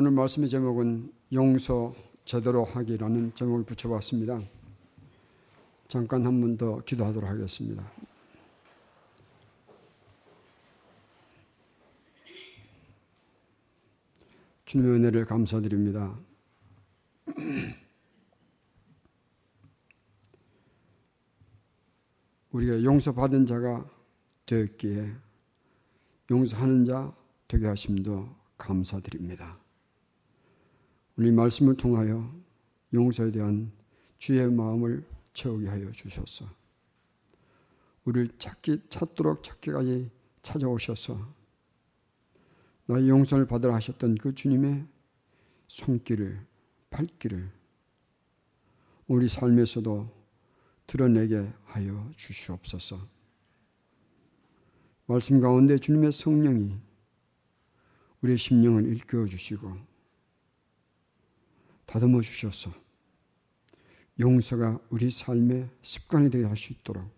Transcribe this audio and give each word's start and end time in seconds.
오늘 0.00 0.12
말씀의 0.12 0.48
제목은 0.48 1.12
용서 1.34 1.94
제대로 2.24 2.64
하기라는 2.64 3.34
제목을 3.34 3.64
붙여봤습니다. 3.64 4.40
잠깐 5.88 6.24
한 6.24 6.40
번 6.40 6.56
더 6.56 6.78
기도하도록 6.78 7.28
하겠습니다. 7.28 7.92
주님의 14.64 14.92
은혜를 14.94 15.26
감사드립니다. 15.26 16.18
우리가 22.52 22.82
용서받은 22.82 23.44
자가 23.44 23.86
되었기에 24.46 25.12
용서하는 26.30 26.86
자 26.86 27.14
되게 27.46 27.66
하심도 27.66 28.34
감사드립니다. 28.56 29.58
오늘 31.20 31.32
말씀을 31.32 31.76
통하여 31.76 32.34
용서에 32.94 33.30
대한 33.30 33.70
주의 34.16 34.50
마음을 34.50 35.06
채우게 35.34 35.68
하여 35.68 35.92
주셔서 35.92 36.46
우리를 38.06 38.38
찾기 38.38 38.84
찾도록 38.88 39.42
찾기까지 39.42 40.10
찾아오셔서 40.40 41.34
나의 42.86 43.10
용서를 43.10 43.46
받으라 43.46 43.74
하셨던 43.74 44.14
그 44.14 44.34
주님의 44.34 44.86
손길을 45.66 46.40
발길을 46.88 47.52
우리 49.06 49.28
삶에서도 49.28 50.10
드러내게 50.86 51.52
하여 51.64 52.10
주시옵소서. 52.16 52.98
말씀 55.04 55.38
가운데 55.38 55.76
주님의 55.76 56.12
성령이 56.12 56.80
우리의 58.22 58.38
심령을 58.38 58.86
일깨워 58.86 59.26
주시고 59.26 59.89
다듬어 61.90 62.20
주셔서 62.20 62.70
용서가 64.20 64.78
우리 64.90 65.10
삶의 65.10 65.68
습관이 65.82 66.30
되게 66.30 66.44
할 66.44 66.56
수 66.56 66.72
있도록 66.72 67.10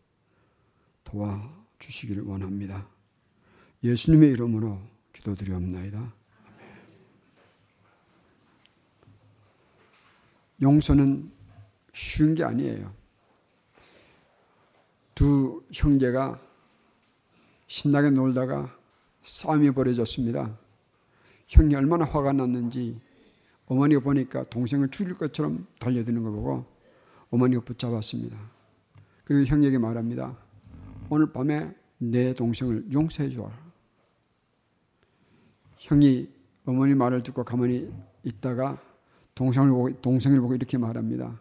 도와주시기를 1.04 2.22
원합니다. 2.22 2.88
예수님의 3.84 4.30
이름으로 4.30 4.80
기도드리옵나이다. 5.12 6.14
용서는 10.62 11.30
쉬운 11.92 12.34
게 12.34 12.42
아니에요. 12.42 12.94
두 15.14 15.62
형제가 15.70 16.40
신나게 17.66 18.08
놀다가 18.08 18.74
싸움이 19.22 19.70
벌어졌습니다. 19.72 20.58
형이 21.48 21.74
얼마나 21.74 22.06
화가 22.06 22.32
났는지 22.32 22.98
어머니가 23.66 24.00
보니까 24.00 24.44
동생을 24.44 24.90
죽일 24.90 25.16
것처럼 25.16 25.66
달려드는 25.78 26.22
걸 26.22 26.32
보고 26.32 26.66
어머니가 27.30 27.62
붙잡았습니다. 27.62 28.38
그리고 29.24 29.44
형에게 29.44 29.78
말합니다. 29.78 30.36
오늘 31.08 31.32
밤에 31.32 31.74
내 31.98 32.34
동생을 32.34 32.92
용서해 32.92 33.30
주라. 33.30 33.50
형이 35.78 36.28
어머니 36.64 36.94
말을 36.94 37.22
듣고 37.22 37.44
가만히 37.44 37.92
있다가 38.22 38.80
동생을 39.34 39.70
보고, 39.70 39.92
동생을 40.00 40.40
보고 40.40 40.54
이렇게 40.54 40.78
말합니다. 40.78 41.40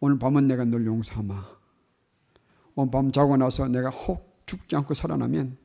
오늘 0.00 0.18
밤은 0.18 0.46
내가 0.46 0.64
널 0.64 0.86
용서하마. 0.86 1.44
오늘 2.74 2.90
밤 2.90 3.12
자고 3.12 3.36
나서 3.36 3.68
내가 3.68 3.90
혹 3.90 4.42
죽지 4.46 4.74
않고 4.76 4.94
살아나면 4.94 5.58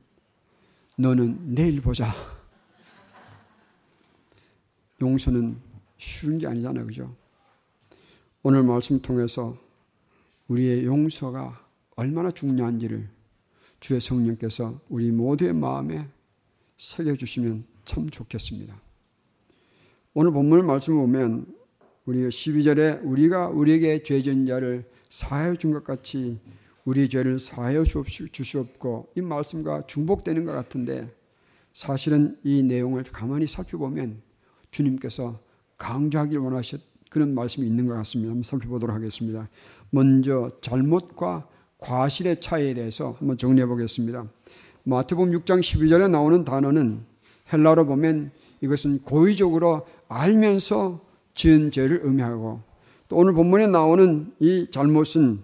너는 0.98 1.54
내일 1.54 1.80
보자. 1.80 2.35
용서는 5.00 5.56
쉬운 5.96 6.38
게 6.38 6.46
아니잖아요. 6.46 6.86
그죠? 6.86 7.14
오늘 8.42 8.62
말씀 8.62 9.00
통해서 9.00 9.56
우리의 10.48 10.84
용서가 10.84 11.64
얼마나 11.96 12.30
중요한지를 12.30 13.08
주의 13.80 14.00
성령께서 14.00 14.80
우리 14.88 15.10
모두의 15.10 15.52
마음에 15.52 16.06
새겨주시면 16.78 17.64
참 17.84 18.08
좋겠습니다. 18.08 18.80
오늘 20.14 20.32
본문 20.32 20.66
말씀을 20.66 20.98
보면 21.00 21.46
우리 22.04 22.20
12절에 22.28 23.00
우리가 23.04 23.48
우리에게 23.48 24.02
죄진 24.02 24.46
자를 24.46 24.88
사하여 25.10 25.56
준 25.56 25.72
것 25.72 25.84
같이 25.84 26.38
우리 26.84 27.08
죄를 27.08 27.38
사하여 27.38 27.82
주시옵고 27.84 29.12
이 29.16 29.20
말씀과 29.20 29.86
중복되는 29.86 30.44
것 30.44 30.52
같은데 30.52 31.12
사실은 31.74 32.38
이 32.44 32.62
내용을 32.62 33.02
가만히 33.02 33.46
살펴보면 33.46 34.22
주님께서 34.70 35.38
강조하길 35.78 36.38
원하셨 36.38 36.80
그런 37.10 37.34
말씀이 37.34 37.66
있는 37.66 37.86
것 37.86 37.94
같습니다. 37.94 38.30
한번 38.30 38.42
살펴보도록 38.42 38.94
하겠습니다. 38.94 39.48
먼저 39.90 40.50
잘못과 40.60 41.46
과실의 41.78 42.40
차이에 42.40 42.74
대해서 42.74 43.16
한번 43.18 43.36
정리해 43.36 43.66
보겠습니다. 43.66 44.26
마태복음 44.84 45.32
6장 45.32 45.60
12절에 45.60 46.10
나오는 46.10 46.44
단어는 46.44 47.04
헬라로 47.52 47.86
보면 47.86 48.32
이것은 48.60 49.00
고의적으로 49.02 49.86
알면서 50.08 51.00
지은 51.34 51.70
죄를 51.70 52.00
의미하고 52.04 52.60
또 53.08 53.16
오늘 53.16 53.34
본문에 53.34 53.66
나오는 53.66 54.32
이 54.40 54.68
잘못은 54.70 55.40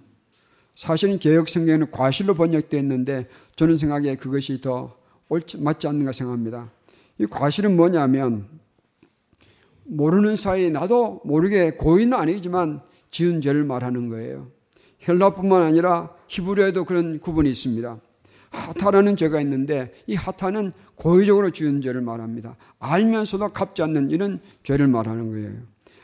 사실은 0.74 1.18
개혁 1.18 1.48
성경에는 1.48 1.90
과실로 1.90 2.34
번역되어 2.34 2.80
있는데 2.80 3.28
저는 3.56 3.76
생각에 3.76 4.16
그것이 4.16 4.60
더 4.60 4.96
옳지, 5.28 5.62
맞지 5.62 5.86
않는가 5.86 6.12
생각합니다. 6.12 6.70
이 7.18 7.26
과실은 7.26 7.76
뭐냐면 7.76 8.46
모르는 9.84 10.36
사이에 10.36 10.70
나도 10.70 11.20
모르게 11.24 11.72
고의는 11.72 12.14
아니지만 12.14 12.80
지은 13.10 13.40
죄를 13.40 13.64
말하는 13.64 14.08
거예요. 14.08 14.48
헬라뿐만 15.06 15.62
아니라 15.62 16.14
히브리에도 16.28 16.84
그런 16.84 17.18
구분이 17.18 17.50
있습니다. 17.50 17.98
하타라는 18.50 19.16
죄가 19.16 19.40
있는데 19.40 19.92
이 20.06 20.14
하타는 20.14 20.72
고의적으로 20.94 21.50
지은 21.50 21.80
죄를 21.80 22.02
말합니다. 22.02 22.56
알면서도 22.78 23.48
갚지 23.48 23.82
않는 23.82 24.10
이런 24.10 24.40
죄를 24.62 24.86
말하는 24.88 25.30
거예요. 25.32 25.52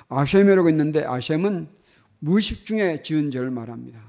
아셈이라고 0.08 0.70
있는데 0.70 1.04
아셈은 1.04 1.68
무의식 2.20 2.66
중에 2.66 3.02
지은 3.02 3.30
죄를 3.30 3.50
말합니다. 3.50 4.00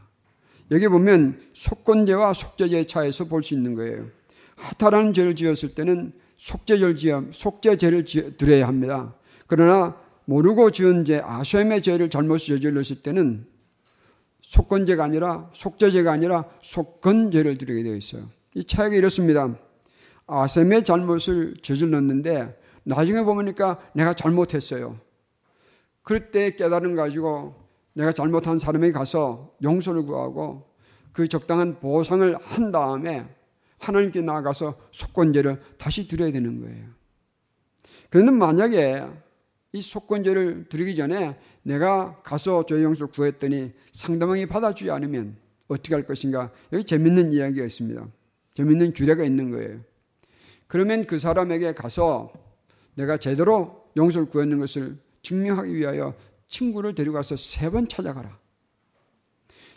여기 0.72 0.88
보면 0.88 1.40
속건죄와 1.54 2.34
속죄죄의 2.34 2.88
차에서 2.88 3.26
볼 3.26 3.44
수 3.44 3.54
있는 3.54 3.76
거예요. 3.76 4.08
하타라는 4.56 5.14
죄를 5.14 5.36
지었을 5.36 5.76
때는 5.76 6.14
속죄죄를 6.38 8.06
지어 8.06 8.32
드려야 8.38 8.68
합니다. 8.68 9.14
그러나 9.50 9.98
모르고 10.26 10.70
지은 10.70 11.06
죄, 11.06 11.22
아셈의 11.26 11.82
죄를 11.82 12.12
잘못 12.12 12.38
저질렀을 12.38 13.02
때는 13.02 13.48
속건죄가 14.42 15.04
아니라 15.04 15.50
속죄죄가 15.54 16.12
아니라 16.12 16.46
속건죄를 16.62 17.58
드리게 17.58 17.82
되어 17.82 17.96
있어요. 17.96 18.30
이 18.54 18.64
차이가 18.64 18.96
이렇습니다. 18.96 19.56
아셈의 20.28 20.84
잘못을 20.84 21.56
저질렀는데 21.64 22.60
나중에 22.84 23.24
보니까 23.24 23.80
내가 23.94 24.14
잘못했어요. 24.14 25.00
그럴 26.04 26.30
때 26.30 26.52
깨달음 26.52 26.96
가지고 26.96 27.56
내가 27.94 28.12
잘못한 28.12 28.60
사람에게 28.60 28.94
가서 28.94 29.56
용서를 29.64 30.04
구하고 30.04 30.70
그 31.12 31.28
적당한 31.28 31.80
보상을 31.80 32.38
한 32.40 32.72
다음에 32.72 33.28
하나님께 33.80 34.22
나아가서 34.22 34.76
속건죄를 34.92 35.60
다시 35.80 36.08
드려야 36.08 36.32
되는 36.32 36.62
거예요. 36.62 36.86
그런데 38.12 38.32
만약에 38.32 39.08
이 39.72 39.82
속건죄를 39.82 40.66
드리기 40.70 40.96
전에 40.96 41.38
내가 41.64 42.22
가서 42.24 42.66
죄 42.66 42.82
용서를 42.84 43.12
구했더니 43.12 43.72
상대방이 43.92 44.48
받아주지 44.48 44.90
않으면 44.90 45.38
어떻게 45.68 45.94
할 45.94 46.06
것인가? 46.06 46.52
여기 46.74 46.84
재밌는 46.84 47.32
이야기가 47.32 47.66
있습니다. 47.66 48.08
재밌는 48.52 48.94
규례가 48.94 49.24
있는 49.24 49.52
거예요. 49.52 49.80
그러면 50.68 51.06
그 51.06 51.20
사람에게 51.20 51.74
가서 51.74 52.32
내가 52.96 53.18
제대로 53.18 53.86
용서를 53.96 54.30
구했는 54.30 54.60
것을 54.60 54.98
증명하기 55.22 55.76
위하여 55.76 56.16
친구를 56.48 56.96
데려가서 56.96 57.36
세 57.38 57.70
번 57.70 57.88
찾아가라. 57.88 58.40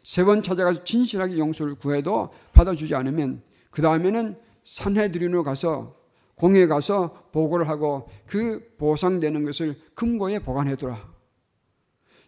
세 0.02 0.24
번 0.24 0.42
찾아가서 0.42 0.84
진실하게 0.84 1.38
용서를 1.38 1.74
구해도 1.74 2.32
받아주지 2.54 2.94
않으면 2.94 3.42
그 3.70 3.82
다음에는 3.82 4.36
산해드린으로 4.64 5.44
가서 5.44 5.96
공에 6.42 6.66
가서 6.66 7.28
보고를 7.30 7.68
하고 7.68 8.08
그 8.26 8.74
보상되는 8.76 9.44
것을 9.44 9.76
금고에 9.94 10.40
보관해두라. 10.40 11.00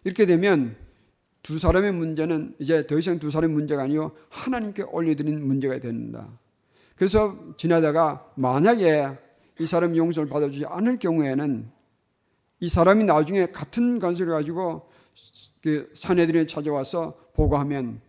이렇게 0.05 0.25
되면 0.25 0.77
두 1.43 1.57
사람의 1.57 1.91
문제는 1.91 2.55
이제 2.59 2.87
더 2.87 2.97
이상 2.97 3.19
두 3.19 3.29
사람의 3.29 3.53
문제가 3.53 3.83
아니요 3.83 4.13
하나님께 4.29 4.83
올려드린 4.83 5.45
문제가 5.45 5.79
된다. 5.79 6.29
그래서 6.95 7.37
지나다가 7.57 8.31
만약에 8.37 9.17
이 9.59 9.65
사람이 9.65 9.97
용서를 9.97 10.29
받아주지 10.29 10.65
않을 10.65 10.97
경우에는 10.97 11.69
이 12.61 12.69
사람이 12.69 13.03
나중에 13.03 13.47
같은 13.47 13.99
간섭을 13.99 14.31
가지고 14.31 14.89
그 15.61 15.91
사내들이 15.93 16.47
찾아와서 16.47 17.17
보고하면 17.33 17.99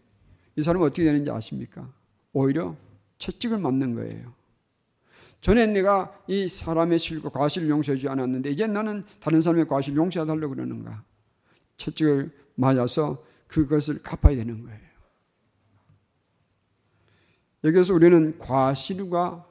이 0.55 0.63
사람은 0.63 0.87
어떻게 0.87 1.03
되는지 1.03 1.33
아십니까? 1.33 1.93
오히려 2.33 2.77
채찍을 3.19 3.59
맞는 3.59 3.97
거예요. 3.97 4.46
전에 5.41 5.67
내가 5.67 6.19
이 6.27 6.49
사람의 6.49 6.99
실과 6.99 7.29
과실을 7.29 7.69
용서하지 7.69 8.09
않았는데 8.09 8.51
이제 8.51 8.67
너는 8.67 9.05
다른 9.21 9.41
사람의 9.41 9.67
과실을 9.69 9.97
용서해달라고 9.97 10.55
그러는가? 10.55 11.05
채찍을 11.77 12.31
맞아서 12.55 13.23
그것을 13.47 14.03
갚아야 14.03 14.37
되는 14.37 14.63
거예요. 14.63 14.87
여기서 17.65 17.95
우리는 17.95 18.39
과실과 18.39 19.47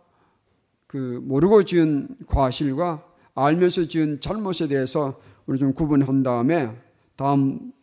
그 0.88 1.22
모르고 1.24 1.64
지은 1.64 2.08
과실과 2.28 3.06
알면서 3.34 3.88
지은 3.88 4.22
잘못에 4.22 4.68
대해서 4.70 5.22
우리 5.46 5.60
좀 5.60 5.74
구분한 5.74 6.24
다음에 6.24 6.76
다음 7.16 7.74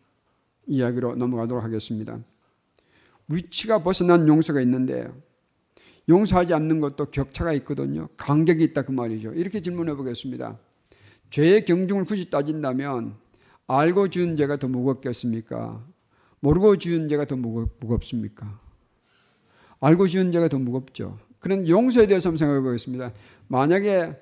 이야기로 0.66 1.16
넘어가도록 1.16 1.62
하겠습니다. 1.62 2.18
위치가 3.28 3.82
벗어난 3.82 4.26
용서가 4.28 4.60
있는데 4.62 5.08
용서하지 6.08 6.54
않는 6.54 6.80
것도 6.80 7.06
격차가 7.06 7.52
있거든요. 7.54 8.08
간격이 8.16 8.64
있다 8.64 8.82
그 8.82 8.92
말이죠. 8.92 9.32
이렇게 9.32 9.60
질문해 9.60 9.94
보겠습니다. 9.94 10.58
죄의 11.30 11.64
경중을 11.64 12.04
굳이 12.04 12.28
따진다면 12.28 13.14
알고 13.66 14.08
지은 14.08 14.36
죄가 14.36 14.56
더 14.56 14.68
무겁겠습니까? 14.68 15.82
모르고 16.40 16.76
지은 16.76 17.08
죄가 17.08 17.24
더 17.24 17.36
무겁, 17.36 18.04
습니까 18.04 18.60
알고 19.80 20.08
지은 20.08 20.32
죄가 20.32 20.48
더 20.48 20.58
무겁죠. 20.58 21.18
그런 21.38 21.68
용서에 21.68 22.06
대해서 22.06 22.28
한번 22.28 22.38
생각해 22.38 22.60
보겠습니다. 22.60 23.12
만약에 23.48 24.16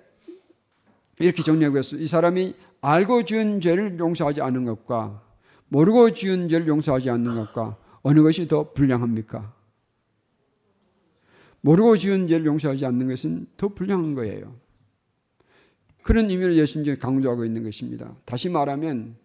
이렇게 1.18 1.42
정리해 1.42 1.70
보겠습니다. 1.70 2.04
이 2.04 2.06
사람이 2.06 2.54
알고 2.82 3.24
지은 3.24 3.60
죄를 3.60 3.98
용서하지 3.98 4.42
않는 4.42 4.64
것과 4.66 5.22
모르고 5.68 6.12
지은 6.12 6.48
죄를 6.48 6.66
용서하지 6.66 7.10
않는 7.10 7.34
것과 7.36 7.76
어느 8.02 8.22
것이 8.22 8.48
더 8.48 8.72
불량합니까? 8.72 9.52
모르고 11.62 11.96
지은 11.96 12.28
죄를 12.28 12.46
용서하지 12.46 12.86
않는 12.86 13.08
것은 13.08 13.46
더 13.56 13.68
불량한 13.68 14.14
거예요. 14.14 14.56
그런 16.02 16.30
의미를 16.30 16.56
예수님이 16.56 16.96
강조하고 16.96 17.44
있는 17.44 17.62
것입니다. 17.62 18.16
다시 18.24 18.48
말하면 18.48 19.16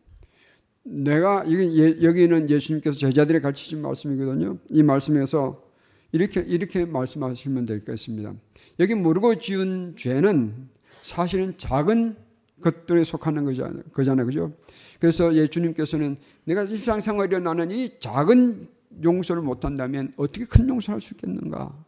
내가 0.84 1.44
예, 1.50 2.02
여기는 2.04 2.50
예수님께서 2.50 2.98
제자들에 2.98 3.40
가르치신 3.40 3.82
말씀이거든요. 3.82 4.58
이 4.70 4.84
말씀에서 4.84 5.64
이렇게 6.12 6.42
이렇게 6.42 6.86
말씀하시면 6.86 7.66
될 7.66 7.84
것입니다. 7.84 8.34
여기 8.80 8.94
모르고 8.94 9.36
지은 9.36 9.96
죄는 9.98 10.70
사실은 11.02 11.58
작은 11.58 12.18
것들에 12.62 13.04
속하는 13.04 13.46
거잖아요. 13.46 13.84
거잖아요. 13.94 14.26
그죠? 14.26 14.54
그래서 15.00 15.34
예수님께서는 15.34 16.18
내가 16.46 16.64
일상생활에 16.64 17.40
나는 17.40 17.72
이 17.72 18.00
작은 18.00 18.68
용서를 19.04 19.42
못한다면 19.42 20.14
어떻게 20.18 20.46
큰 20.46 20.70
용서를 20.70 20.96
할수 20.96 21.14
있겠는가? 21.16 21.85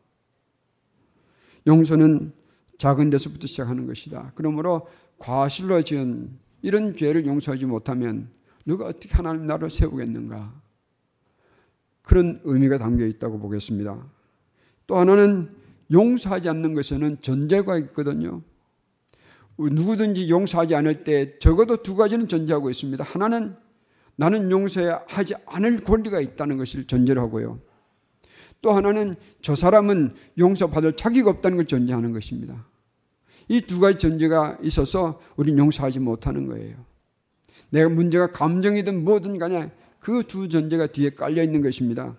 용서는 1.67 2.31
작은 2.79 3.09
데서부터 3.09 3.45
시작하는 3.45 3.85
것이다. 3.85 4.31
그러므로 4.35 4.87
과실로 5.19 5.81
지은 5.83 6.31
이런 6.61 6.95
죄를 6.95 7.25
용서하지 7.25 7.65
못하면 7.65 8.29
누가 8.65 8.85
어떻게 8.85 9.13
하나님 9.13 9.45
나라를 9.45 9.69
세우겠는가? 9.69 10.53
그런 12.01 12.39
의미가 12.43 12.77
담겨 12.77 13.05
있다고 13.05 13.37
보겠습니다. 13.39 14.05
또 14.87 14.95
하나는 14.95 15.49
용서하지 15.91 16.49
않는 16.49 16.73
것에는 16.73 17.21
전제가 17.21 17.77
있거든요. 17.79 18.41
누구든지 19.57 20.29
용서하지 20.29 20.75
않을 20.75 21.03
때 21.03 21.37
적어도 21.39 21.81
두 21.81 21.95
가지는 21.95 22.27
전제하고 22.27 22.69
있습니다. 22.69 23.03
하나는 23.03 23.55
나는 24.15 24.51
용서하지 24.51 25.35
않을 25.45 25.83
권리가 25.83 26.21
있다는 26.21 26.57
것을 26.57 26.85
전제로 26.85 27.21
하고요. 27.21 27.59
또 28.61 28.71
하나는 28.71 29.15
저 29.41 29.55
사람은 29.55 30.13
용서받을 30.37 30.93
자격이 30.93 31.27
없다는 31.29 31.57
걸 31.57 31.65
전제하는 31.65 32.11
것입니다. 32.13 32.65
이 33.49 33.61
두 33.61 33.79
가지 33.79 33.97
전제가 33.97 34.57
있어서 34.61 35.21
우리는 35.37 35.57
용서하지 35.59 35.99
못하는 35.99 36.47
거예요. 36.47 36.75
내가 37.69 37.89
문제가 37.89 38.31
감정이든 38.31 39.03
뭐든 39.03 39.37
간에 39.37 39.71
그 39.99 40.23
두 40.23 40.49
전제가 40.49 40.87
뒤에 40.87 41.11
깔려 41.11 41.43
있는 41.43 41.61
것입니다. 41.61 42.15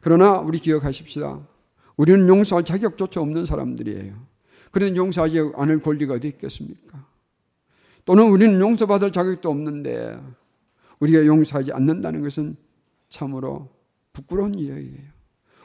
그러나 0.00 0.38
우리 0.38 0.58
기억하십시다. 0.58 1.46
우리는 1.96 2.28
용서할 2.28 2.64
자격조차 2.64 3.20
없는 3.20 3.44
사람들이에요. 3.44 4.14
그런 4.70 4.96
용서하지 4.96 5.52
않을 5.54 5.80
권리가 5.80 6.14
어디 6.14 6.28
있겠습니까? 6.28 7.06
또는 8.04 8.28
우리는 8.28 8.60
용서받을 8.60 9.10
자격도 9.10 9.50
없는데 9.50 10.20
우리가 11.00 11.26
용서하지 11.26 11.72
않는다는 11.72 12.22
것은 12.22 12.56
참으로 13.08 13.75
부끄러운 14.16 14.54
이야기예요. 14.54 15.16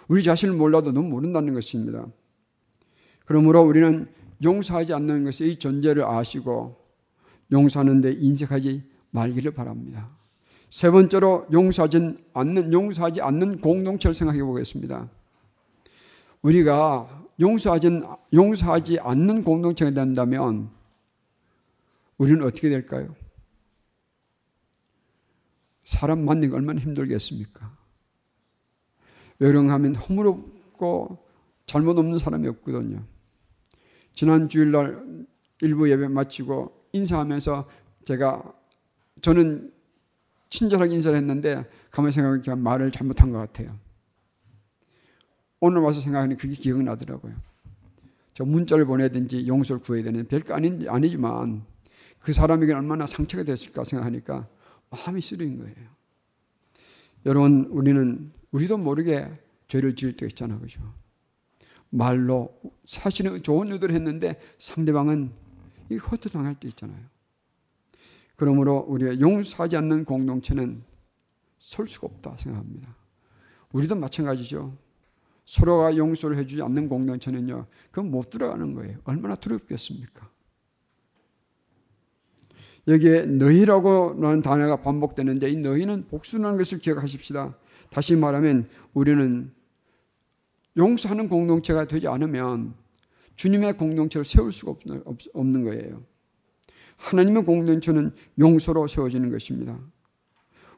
우리 0.09 0.23
자신을 0.23 0.55
몰라도 0.55 0.91
너무 0.91 1.07
모른다는 1.07 1.53
것입니다. 1.53 2.05
그러므로 3.25 3.61
우리는 3.61 4.11
용서하지 4.43 4.93
않는 4.93 5.23
것의 5.23 5.51
이 5.51 5.55
존재를 5.55 6.03
아시고 6.03 6.77
용서하는데 7.51 8.11
인색하지 8.13 8.83
말기를 9.11 9.51
바랍니다. 9.53 10.09
세 10.69 10.89
번째로 10.89 11.47
용서하지 11.51 12.17
않는, 12.33 12.73
용서하지 12.73 13.21
않는 13.21 13.61
공동체를 13.61 14.15
생각해 14.15 14.43
보겠습니다. 14.43 15.09
우리가 16.41 17.27
용서하지, 17.39 18.01
용서하지 18.33 18.99
않는 18.99 19.43
공동체가 19.43 19.91
된다면 19.91 20.71
우리는 22.17 22.43
어떻게 22.43 22.69
될까요? 22.69 23.15
사람 25.83 26.25
만나기 26.25 26.53
얼마나 26.53 26.79
힘들겠습니까? 26.79 27.80
요령하면 29.41 29.95
허물없고 29.95 31.17
잘못 31.65 31.97
없는 31.97 32.17
사람이 32.17 32.47
없거든요. 32.47 33.03
지난 34.13 34.47
주일날 34.47 35.25
일부 35.61 35.89
예배 35.89 36.07
마치고 36.07 36.87
인사하면서 36.93 37.67
제가 38.05 38.53
저는 39.21 39.71
친절하게 40.49 40.93
인사를 40.93 41.17
했는데 41.17 41.67
가만히 41.89 42.11
생각하니까 42.13 42.55
말을 42.55 42.91
잘못한 42.91 43.31
것 43.31 43.39
같아요. 43.39 43.69
오늘 45.59 45.81
와서 45.81 46.01
생각하니 46.01 46.35
그게 46.35 46.53
기억나더라고요. 46.53 47.33
저 48.33 48.45
문자를 48.45 48.85
보내든지 48.85 49.47
용서를 49.47 49.81
구해야 49.81 50.03
되는 50.03 50.27
별거 50.27 50.53
아닌, 50.53 50.87
아니지만 50.87 51.63
그 52.19 52.33
사람에게 52.33 52.73
얼마나 52.73 53.05
상처가 53.05 53.43
됐을까 53.43 53.83
생각하니까 53.83 54.47
마음이 54.89 55.21
쓰린 55.21 55.57
거예요. 55.59 55.75
여러분, 57.25 57.65
우리는 57.69 58.31
우리도 58.51 58.77
모르게 58.77 59.31
죄를 59.67 59.95
지을 59.95 60.13
때가 60.13 60.27
있잖아, 60.27 60.59
그죠? 60.59 60.81
말로 61.89 62.59
사실은 62.85 63.41
좋은 63.43 63.71
의도를 63.71 63.93
했는데 63.95 64.39
상대방은 64.59 65.31
이 65.89 65.97
허투당할 65.97 66.59
때 66.59 66.67
있잖아요. 66.69 66.99
그러므로 68.35 68.77
우리가 68.87 69.19
용서하지 69.19 69.77
않는 69.77 70.05
공동체는 70.05 70.83
설 71.59 71.87
수가 71.87 72.07
없다 72.07 72.37
생각합니다. 72.37 72.95
우리도 73.71 73.95
마찬가지죠. 73.95 74.75
서로가 75.45 75.97
용서를 75.97 76.37
해주지 76.37 76.61
않는 76.61 76.87
공동체는요, 76.87 77.67
그건 77.91 78.09
못 78.09 78.29
들어가는 78.29 78.73
거예요. 78.73 78.99
얼마나 79.03 79.35
두렵겠습니까? 79.35 80.29
여기에 82.87 83.25
너희라고 83.25 84.25
하는 84.25 84.41
단어가 84.41 84.81
반복되는데 84.81 85.49
이 85.49 85.57
너희는 85.57 86.07
복수라는 86.07 86.57
것을 86.57 86.79
기억하십시다. 86.79 87.55
다시 87.91 88.15
말하면 88.15 88.69
우리는 88.93 89.53
용서하는 90.77 91.27
공동체가 91.27 91.85
되지 91.85 92.07
않으면 92.07 92.73
주님의 93.35 93.77
공동체를 93.77 94.23
세울 94.23 94.51
수가 94.51 94.75
없는 95.33 95.63
거예요. 95.63 96.03
하나님의 96.95 97.43
공동체는 97.43 98.15
용서로 98.39 98.87
세워지는 98.87 99.29
것입니다. 99.29 99.77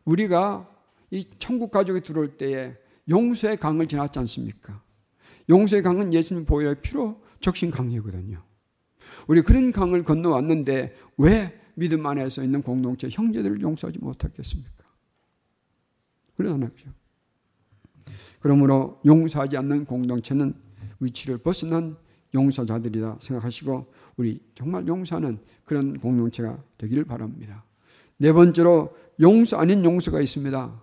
우리가 0.06 0.68
이 1.12 1.24
천국 1.38 1.70
가족이 1.70 2.02
들어올 2.02 2.38
때에 2.38 2.76
용서의 3.08 3.58
강을 3.58 3.88
지났지 3.88 4.18
않습니까? 4.20 4.82
용서의 5.50 5.84
강은 5.84 6.14
예수님 6.14 6.46
보혈의 6.46 6.78
피로 6.82 7.22
적신 7.42 7.70
강이거든요. 7.70 8.42
우리 9.28 9.42
그런 9.44 9.72
강을 9.72 10.04
건너왔는데 10.04 10.98
왜 11.20 11.62
믿음 11.76 12.06
안에서 12.06 12.44
있는 12.44 12.64
공동체 12.64 13.08
형제들을 13.12 13.62
용서하지 13.62 14.00
못했겠습니까? 14.00 14.84
그러잖아요. 16.36 16.72
그러므로 18.44 19.00
용서하지 19.06 19.56
않는 19.56 19.86
공동체는 19.86 20.54
위치를 21.00 21.38
벗어난 21.38 21.96
용서자들이다 22.36 23.20
생각하시고 23.22 23.94
우리 24.18 24.42
정말 24.54 24.86
용서하는 24.86 25.40
그런 25.64 25.98
공동체가 25.98 26.62
되기를 26.78 27.06
바랍니다. 27.06 27.64
네 28.18 28.34
번째로 28.34 28.94
용서 29.22 29.58
아닌 29.58 29.86
용서가 29.86 30.20
있습니다. 30.20 30.82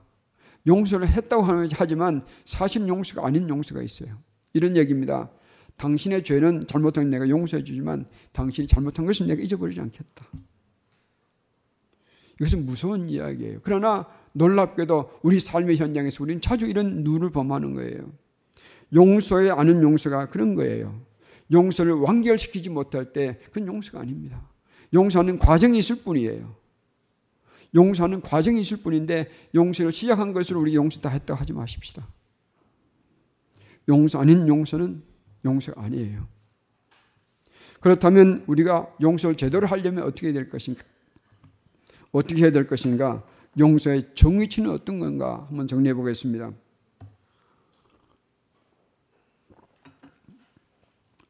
용서를 0.67 1.07
했다고 1.07 1.45
하지만 1.75 2.25
사실 2.47 2.88
용서가 2.88 3.26
아닌 3.26 3.47
용서가 3.47 3.83
있어요. 3.83 4.17
이런 4.55 4.75
얘기입니다. 4.79 5.31
당신의 5.76 6.25
죄는 6.25 6.62
잘못한 6.67 7.11
내가 7.11 7.29
용서해 7.29 7.62
주지만 7.62 8.07
당신이 8.33 8.69
잘못한 8.69 9.05
것은 9.05 9.26
내가 9.26 9.43
잊어버리지 9.43 9.81
않겠다. 9.81 10.26
이것은 12.40 12.64
무서운 12.64 13.11
이야기예요. 13.11 13.61
그러나 13.62 14.07
놀랍게도 14.32 15.20
우리 15.22 15.40
삶의 15.40 15.76
현장에서 15.76 16.22
우리는 16.22 16.40
자주 16.40 16.66
이런 16.66 17.02
누를 17.02 17.30
범하는 17.30 17.75
거예요. 17.75 18.12
용서에 18.94 19.50
아는 19.50 19.82
용서가 19.82 20.26
그런 20.26 20.54
거예요. 20.54 21.00
용서를 21.52 21.92
완결시키지 21.92 22.70
못할 22.70 23.12
때 23.12 23.38
그건 23.46 23.66
용서가 23.66 24.00
아닙니다. 24.00 24.49
용서는 24.92 25.38
과정이 25.38 25.78
있을 25.78 25.96
뿐이에요. 26.04 26.54
용서하는 27.75 28.20
과정이 28.20 28.60
있을 28.60 28.78
뿐인데 28.78 29.28
용서를 29.54 29.92
시작한 29.92 30.32
것으로 30.32 30.60
우리 30.60 30.75
용서 30.75 31.00
다 31.00 31.08
했다고 31.08 31.38
하지 31.38 31.52
마십시다. 31.52 32.06
용서 33.88 34.20
아닌 34.20 34.46
용서는 34.46 35.02
용서가 35.44 35.82
아니에요. 35.82 36.26
그렇다면 37.80 38.44
우리가 38.46 38.94
용서를 39.00 39.37
제대로 39.37 39.66
하려면 39.66 40.04
어떻게 40.04 40.32
될 40.32 40.50
것인가? 40.50 40.82
어떻게 42.12 42.42
해야 42.42 42.50
될 42.50 42.66
것인가? 42.66 43.25
용서의 43.59 44.14
정의치는 44.14 44.71
어떤 44.71 44.99
건가? 44.99 45.47
한번 45.49 45.66
정리해 45.66 45.95
보겠습니다. 45.95 46.52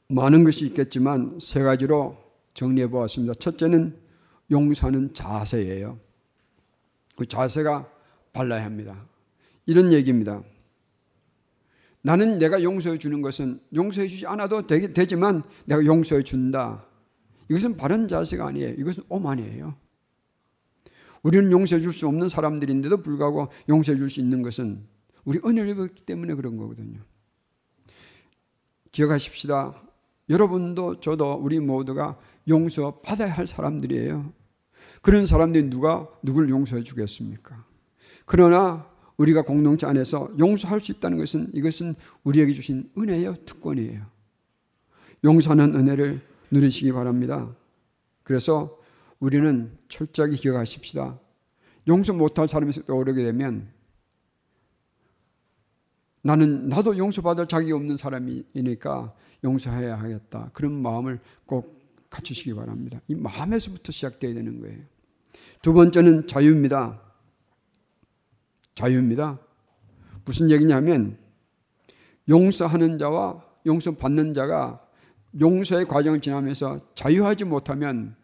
많은 0.08 0.44
것이 0.44 0.66
있겠지만 0.66 1.38
세 1.40 1.62
가지로 1.62 2.16
정리해 2.54 2.88
보았습니다. 2.88 3.34
첫째는 3.34 3.96
용서하는 4.50 5.14
자세예요. 5.14 5.98
그 7.16 7.26
자세가 7.26 7.88
발라야 8.32 8.64
합니다. 8.64 9.06
이런 9.66 9.92
얘기입니다. 9.92 10.42
나는 12.02 12.38
내가 12.38 12.62
용서해 12.62 12.98
주는 12.98 13.22
것은 13.22 13.60
용서해 13.74 14.08
주지 14.08 14.26
않아도 14.26 14.66
되, 14.66 15.06
지만 15.06 15.42
내가 15.66 15.84
용서해 15.84 16.22
준다. 16.22 16.84
이것은 17.48 17.76
바른 17.76 18.08
자세가 18.08 18.46
아니에요. 18.46 18.74
이것은 18.74 19.04
오만이에요. 19.08 19.76
우리는 21.22 21.50
용서해 21.52 21.80
줄 21.80 21.92
수 21.92 22.06
없는 22.08 22.28
사람들인데도 22.28 23.02
불구하고 23.02 23.48
용서해 23.68 23.96
줄 23.98 24.10
수 24.10 24.20
있는 24.20 24.42
것은 24.42 24.84
우리 25.24 25.38
은혜를 25.44 25.70
입었기 25.70 26.02
때문에 26.02 26.34
그런 26.34 26.56
거거든요. 26.56 27.00
기억하십시다. 28.92 29.80
여러분도 30.28 31.00
저도 31.00 31.34
우리 31.34 31.58
모두가 31.60 32.18
용서 32.48 33.00
받아야 33.00 33.32
할 33.32 33.46
사람들이에요. 33.46 34.32
그런 35.02 35.26
사람들이 35.26 35.68
누가 35.70 36.08
누굴 36.22 36.48
용서해 36.48 36.82
주겠습니까? 36.82 37.64
그러나 38.26 38.88
우리가 39.16 39.42
공동체 39.42 39.86
안에서 39.86 40.30
용서할 40.38 40.80
수 40.80 40.92
있다는 40.92 41.18
것은 41.18 41.50
이것은 41.52 41.94
우리에게 42.24 42.54
주신 42.54 42.90
은혜요 42.96 43.34
특권이에요. 43.44 44.06
용서하는 45.24 45.74
은혜를 45.76 46.22
누리시기 46.50 46.92
바랍니다. 46.92 47.54
그래서 48.22 48.78
우리는 49.20 49.76
철저하게 49.88 50.36
기억하십시다. 50.36 51.18
용서 51.88 52.12
못할 52.12 52.48
사람이 52.48 52.72
떠오르게 52.72 53.22
되면 53.22 53.70
나는 56.22 56.68
나도 56.68 56.98
용서받을 56.98 57.46
자격이 57.46 57.72
없는 57.72 57.96
사람이니까 57.96 59.14
용서해야 59.44 59.98
하겠다. 59.98 60.50
그런 60.52 60.72
마음을 60.82 61.20
꼭 61.46 61.80
갖추시기 62.10 62.54
바랍니다. 62.54 63.00
이 63.08 63.14
마음에서부터 63.14 63.92
시작되어야 63.92 64.34
되는 64.34 64.60
거예요. 64.60 64.78
두 65.62 65.72
번째는 65.72 66.26
자유입니다. 66.26 67.00
자유입니다. 68.74 69.38
무슨 70.24 70.50
얘기냐면 70.50 71.18
용서하는 72.28 72.98
자와 72.98 73.44
용서받는 73.66 74.34
자가 74.34 74.86
용서의 75.40 75.86
과정을 75.86 76.20
지나면서 76.20 76.80
자유하지 76.94 77.44
못하면 77.44 78.16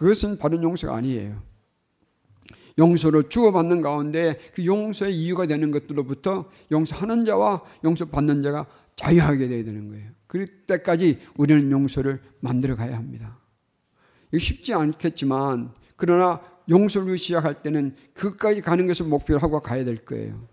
그것은 0.00 0.38
바른 0.38 0.62
용서가 0.62 0.96
아니에요. 0.96 1.42
용서를 2.78 3.28
주고받는 3.28 3.82
가운데 3.82 4.40
그 4.54 4.64
용서의 4.64 5.14
이유가 5.14 5.44
되는 5.44 5.70
것들로부터 5.70 6.50
용서하는 6.72 7.26
자와 7.26 7.62
용서받는 7.84 8.42
자가 8.42 8.66
자유하게 8.96 9.48
되어야 9.48 9.62
되는 9.62 9.90
거예요. 9.90 10.10
그럴 10.26 10.46
때까지 10.66 11.18
우리는 11.36 11.70
용서를 11.70 12.22
만들어 12.40 12.76
가야 12.76 12.96
합니다. 12.96 13.38
쉽지 14.34 14.72
않겠지만 14.72 15.74
그러나 15.96 16.40
용서를 16.70 17.18
시작할 17.18 17.60
때는 17.60 17.94
그까지 18.14 18.62
가는 18.62 18.86
것을 18.86 19.04
목표로 19.04 19.38
하고 19.38 19.60
가야 19.60 19.84
될 19.84 20.02
거예요. 20.06 20.48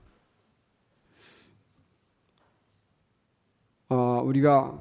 어, 3.88 4.22
우리가 4.26 4.78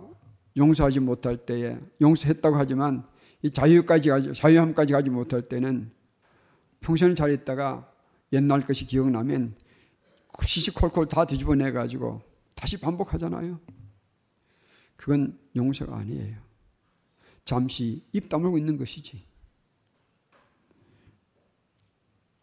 용서하지 0.56 0.99
못할 0.99 1.37
때에 1.37 1.78
용서했다고 2.00 2.56
하지만 2.56 3.06
이 3.43 3.50
자유까지 3.50 4.09
가지 4.09 4.33
자유함까지 4.33 4.93
가지 4.93 5.11
못할 5.11 5.43
때는 5.43 5.90
평생 6.81 7.14
잘 7.14 7.33
있다가 7.33 7.90
옛날 8.33 8.61
것이 8.61 8.87
기억나면 8.87 9.55
시시콜콜 10.43 11.07
다 11.09 11.25
뒤집어내 11.25 11.73
가지고 11.73 12.23
다시 12.55 12.78
반복하잖아요. 12.78 13.61
그건 14.97 15.38
용서가 15.55 15.97
아니에요. 15.97 16.37
잠시 17.45 18.05
입 18.12 18.28
다물고 18.28 18.59
있는 18.59 18.76
것이지. 18.76 19.25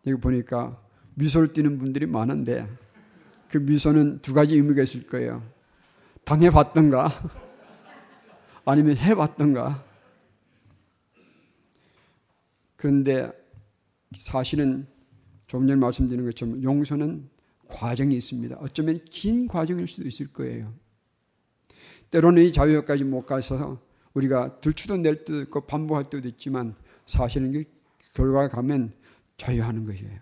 여기 0.08 0.20
보니까 0.20 0.82
미소를 1.16 1.54
띠는 1.54 1.78
분들이 1.78 2.06
많은데 2.06 2.68
그 3.50 3.58
미소는 3.58 4.20
두 4.22 4.34
가지 4.34 4.56
의미가 4.56 4.84
있을 4.84 5.08
거예요. 5.08 5.44
당해봤던가 6.24 7.12
아니면 8.66 8.98
해봤던가. 8.98 9.93
그런데 12.84 13.32
사실은 14.18 14.86
좀 15.48 15.68
전에 15.68 15.80
말씀드린 15.80 16.26
것처럼 16.26 16.62
용서는 16.62 17.30
과정이 17.70 18.14
있습니다. 18.14 18.58
어쩌면 18.60 19.00
긴 19.06 19.48
과정일 19.48 19.88
수도 19.88 20.06
있을 20.06 20.34
거예요. 20.34 20.74
때로는 22.12 22.44
이 22.44 22.52
자유까지 22.52 23.06
못 23.06 23.26
가서 23.26 23.82
우리가 24.14 24.60
들추도 24.60 24.98
낼 24.98 25.24
때도 25.24 25.44
있고 25.44 25.62
반복할 25.62 26.10
때도 26.10 26.28
있지만 26.28 26.76
사실은 27.06 27.54
그 27.54 27.64
결과가 28.16 28.50
가면 28.50 28.92
자유하는 29.38 29.86
것이에요. 29.86 30.20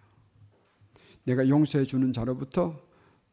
내가 1.24 1.50
용서해 1.50 1.86
주는 1.86 2.14
자로부터 2.14 2.80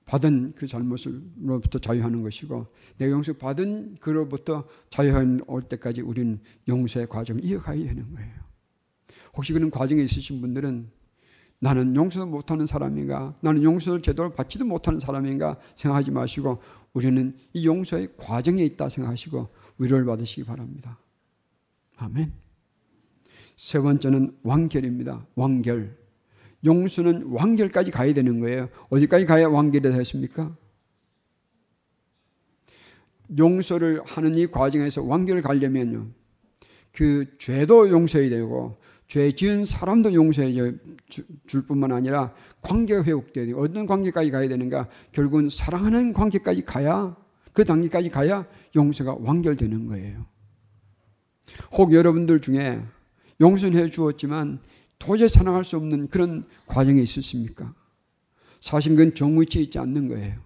받은 0.07 0.55
그 0.57 0.67
잘못으로부터 0.67 1.79
자유하는 1.79 2.23
것이고 2.23 2.67
내가 2.97 3.13
용서 3.13 3.35
받은 3.35 3.99
그로부터 4.01 4.67
자유한 4.89 5.43
올 5.49 5.61
때까지 5.65 6.01
우리는 6.01 6.41
용서의 6.67 7.09
과정을 7.09 7.45
이어가야 7.45 7.85
되는 7.85 8.15
거예요. 8.15 8.48
혹시 9.39 9.53
그런 9.53 9.71
과정에 9.71 10.03
있으신 10.03 10.41
분들은 10.41 10.91
나는 11.61 11.95
용서도 11.95 12.27
못하는 12.27 12.67
사람인가? 12.67 13.37
나는 13.41 13.63
용서를 13.63 14.03
제대로 14.03 14.35
받지도 14.35 14.65
못하는 14.65 14.99
사람인가? 14.99 15.59
생각하지 15.77 16.11
마시고 16.11 16.61
우리는 16.93 17.37
이 17.53 17.65
용서의 17.65 18.09
과정에 18.17 18.65
있다 18.65 18.89
생각하시고 18.89 19.49
위로를 19.79 20.05
받으시기 20.07 20.43
바랍니다. 20.43 20.99
아멘. 21.99 22.33
세 23.57 23.79
번째는 23.79 24.37
완결입니다. 24.43 25.25
완결. 25.37 25.97
용서는 26.65 27.27
완결까지 27.31 27.93
가야 27.93 28.13
되는 28.13 28.41
거예요. 28.41 28.69
어디까지 28.91 29.25
가야 29.25 29.47
완결이 29.47 29.83
됐습니까? 29.83 30.57
용서를 33.39 34.03
하는 34.05 34.37
이 34.37 34.49
과정에서 34.49 35.05
완결을 35.05 35.43
가려면요. 35.43 36.09
그 36.93 37.37
죄도 37.39 37.91
용서해야 37.91 38.31
되고 38.31 38.77
죄 39.09 39.33
지은 39.33 39.65
사람도 39.65 40.13
용서해 40.13 40.53
줄 41.47 41.67
뿐만 41.67 41.93
아니라 41.93 42.35
관계가 42.61 43.03
회복돼야 43.05 43.47
돼요. 43.47 43.59
어떤 43.59 43.87
관계까지 43.87 44.31
가야 44.31 44.49
되는가? 44.49 44.87
결국은 45.13 45.49
사랑하는 45.49 46.13
관계까지 46.13 46.67
가야 46.67 47.17
그 47.55 47.65
단계까지 47.65 48.11
가야 48.11 48.47
용서가 48.77 49.17
완결되는 49.19 49.87
거예요. 49.87 50.27
혹 51.73 51.95
여러분들 51.95 52.41
중에 52.41 52.83
용서해 53.41 53.89
주었지만 53.89 54.61
도저히 54.99 55.29
사랑할 55.31 55.65
수 55.65 55.79
없는 55.79 56.09
그런 56.09 56.47
과정이 56.67 57.03
있었습니까? 57.03 57.75
사실 58.61 58.95
그건 58.95 59.15
정의치 59.15 59.63
있지 59.63 59.79
않는 59.79 60.09
거예요. 60.09 60.37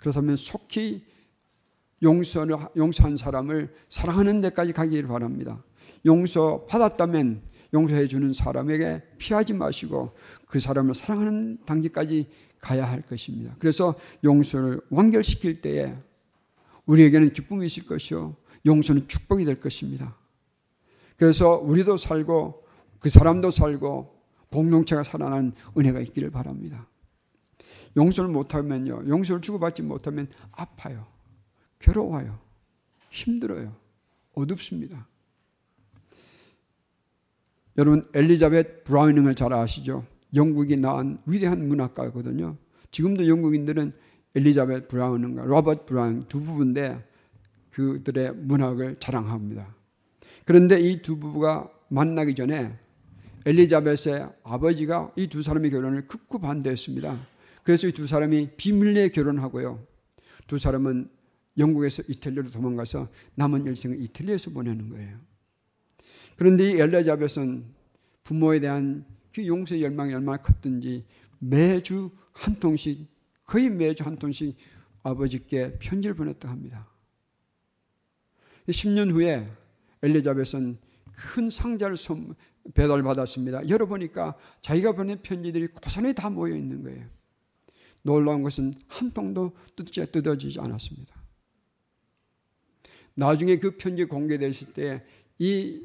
그렇다면 0.00 0.36
속히 0.36 1.06
용서를, 2.02 2.56
용서한 2.76 3.16
사람을 3.16 3.74
사랑하는 3.88 4.42
데까지 4.42 4.72
가기를 4.72 5.08
바랍니다. 5.08 5.62
용서 6.04 6.66
받았다면 6.66 7.49
용서해 7.72 8.06
주는 8.06 8.32
사람에게 8.32 9.02
피하지 9.18 9.54
마시고 9.54 10.14
그 10.46 10.58
사람을 10.58 10.94
사랑하는 10.94 11.58
단계까지 11.64 12.28
가야 12.60 12.88
할 12.88 13.02
것입니다. 13.02 13.54
그래서 13.58 13.94
용서를 14.24 14.80
완결시킬 14.90 15.60
때에 15.62 15.96
우리에게는 16.86 17.32
기쁨이 17.32 17.66
있을 17.66 17.86
것이요. 17.86 18.36
용서는 18.66 19.08
축복이 19.08 19.44
될 19.44 19.60
것입니다. 19.60 20.16
그래서 21.16 21.56
우리도 21.56 21.96
살고 21.96 22.62
그 22.98 23.08
사람도 23.08 23.50
살고 23.50 24.20
공동체가 24.50 25.04
살아나는 25.04 25.52
은혜가 25.76 26.00
있기를 26.00 26.30
바랍니다. 26.30 26.86
용서를 27.96 28.30
못하면요. 28.30 29.04
용서를 29.08 29.40
주고받지 29.40 29.82
못하면 29.82 30.28
아파요. 30.52 31.06
괴로워요. 31.78 32.38
힘들어요. 33.10 33.74
어둡습니다. 34.34 35.06
여러분 37.80 38.06
엘리자벳 38.12 38.84
브라우닝을 38.84 39.34
잘 39.34 39.54
아시죠? 39.54 40.04
영국이 40.34 40.76
낳은 40.76 41.16
위대한 41.24 41.66
문학가거든요. 41.66 42.58
지금도 42.90 43.26
영국인들은 43.26 43.92
엘리자벳 44.34 44.86
브라우닝과 44.88 45.44
로버트 45.44 45.86
브라우닝 45.86 46.26
두 46.28 46.42
부부인데 46.42 47.02
그들의 47.70 48.34
문학을 48.34 48.96
자랑합니다. 48.96 49.74
그런데 50.44 50.78
이 50.78 51.00
두 51.00 51.18
부부가 51.18 51.70
만나기 51.88 52.34
전에 52.34 52.76
엘리자벳의 53.46 54.28
아버지가 54.44 55.12
이 55.16 55.28
두 55.28 55.42
사람의 55.42 55.70
결혼을 55.70 56.06
극구 56.06 56.38
반대했습니다. 56.40 57.18
그래서 57.64 57.88
이 57.88 57.92
두 57.92 58.06
사람이 58.06 58.50
비밀리에 58.58 59.08
결혼하고요. 59.08 59.80
두 60.46 60.58
사람은 60.58 61.08
영국에서 61.56 62.02
이탈리아로 62.08 62.50
도망가서 62.50 63.08
남은 63.36 63.64
일생을 63.66 64.02
이탈리아에서 64.02 64.50
보내는 64.50 64.90
거예요. 64.90 65.29
그런데 66.40 66.70
이 66.70 66.80
엘리자벳은 66.80 67.66
부모에 68.24 68.60
대한 68.60 69.04
그 69.30 69.46
용서의 69.46 69.82
열망이 69.82 70.14
얼마나 70.14 70.38
컸든지 70.38 71.04
매주 71.38 72.10
한 72.32 72.58
통씩 72.58 73.06
거의 73.44 73.68
매주 73.68 74.04
한 74.04 74.16
통씩 74.16 74.56
아버지께 75.02 75.72
편지를 75.78 76.16
보냈다 76.16 76.48
합니다. 76.48 76.88
10년 78.68 79.10
후에 79.10 79.50
엘리자벳은 80.02 80.78
큰 81.12 81.50
상자를 81.50 81.98
배달받았습니다. 82.72 83.68
열어보니까 83.68 84.34
자기가 84.62 84.92
보낸 84.92 85.20
편지들이 85.20 85.66
고스란히 85.66 86.14
다 86.14 86.30
모여 86.30 86.56
있는 86.56 86.82
거예요. 86.82 87.06
놀라운 88.00 88.42
것은 88.42 88.72
한 88.88 89.10
통도 89.10 89.54
뜯어지지 90.10 90.58
않았습니다. 90.58 91.14
나중에 93.12 93.56
그 93.58 93.76
편지 93.76 94.06
공개됐을 94.06 94.72
때 94.72 95.04
이 95.40 95.80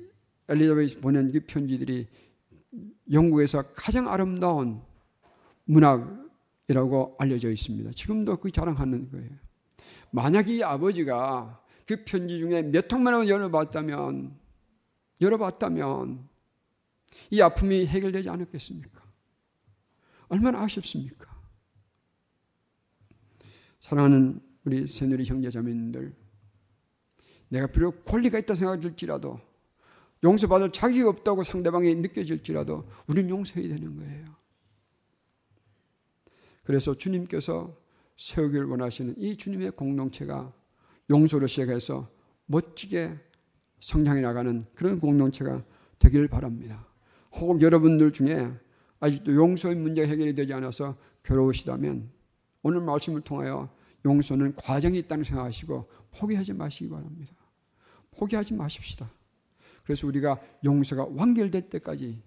엘리자벳이 0.49 0.95
보낸 0.95 1.31
그 1.31 1.39
편지들이 1.45 2.07
영국에서 3.11 3.61
가장 3.73 4.07
아름다운 4.09 4.81
문학이라고 5.65 7.15
알려져 7.17 7.49
있습니다. 7.49 7.91
지금도 7.91 8.37
그 8.37 8.51
자랑하는 8.51 9.09
거예요. 9.11 9.29
만약 10.11 10.49
이 10.49 10.63
아버지가 10.63 11.61
그 11.85 12.03
편지 12.03 12.37
중에 12.37 12.63
몇 12.63 12.87
통만 12.87 13.27
열어봤다면, 13.27 14.35
열어봤다면, 15.21 16.27
이 17.31 17.41
아픔이 17.41 17.85
해결되지 17.87 18.29
않았겠습니까? 18.29 19.03
얼마나 20.27 20.61
아쉽습니까? 20.61 21.33
사랑하는 23.79 24.41
우리 24.63 24.87
새누리 24.87 25.25
형제 25.25 25.49
자매님들, 25.49 26.15
내가 27.49 27.67
비록 27.67 28.03
권리가 28.05 28.39
있다 28.39 28.55
생각할지라도, 28.55 29.39
용서받을 30.23 30.71
자격이 30.71 31.03
없다고 31.03 31.43
상대방이 31.43 31.95
느껴질지라도, 31.95 32.87
우리는 33.07 33.29
용서해야 33.29 33.69
되는 33.75 33.95
거예요. 33.97 34.35
그래서 36.63 36.95
주님께서 36.95 37.77
세우기를 38.17 38.65
원하시는 38.65 39.15
이 39.17 39.35
주님의 39.35 39.71
공동체가 39.71 40.51
용서로 41.09 41.47
시작해서 41.47 42.09
멋지게 42.47 43.15
성장해 43.79 44.21
나가는 44.21 44.65
그런 44.73 44.99
공동체가 44.99 45.63
되기를 45.99 46.27
바랍니다. 46.27 46.87
혹은 47.33 47.61
여러분들 47.61 48.13
중에 48.13 48.51
아직도 48.99 49.35
용서의 49.35 49.75
문제가 49.75 50.07
해결이 50.09 50.33
되지 50.33 50.53
않아서 50.53 50.97
괴로우시다면 51.23 52.09
오늘 52.63 52.81
말씀을 52.81 53.21
통하여 53.21 53.69
용서는 54.05 54.55
과정이 54.55 54.97
있다는 54.99 55.23
생각하시고 55.23 55.89
포기하지 56.11 56.53
마시기 56.53 56.89
바랍니다. 56.89 57.35
포기하지 58.11 58.53
마십시다. 58.53 59.11
그래서 59.85 60.07
우리가 60.07 60.39
용서가 60.63 61.07
완결될 61.11 61.69
때까지 61.69 62.21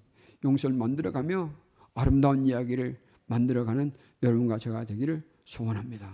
용서를 0.44 0.76
만들어가며 0.76 1.52
아름다운 1.94 2.46
이야기를 2.46 2.96
만들어가는 3.26 3.92
여러분과 4.22 4.58
제가 4.58 4.84
되기를 4.84 5.22
소원합니다. 5.44 6.10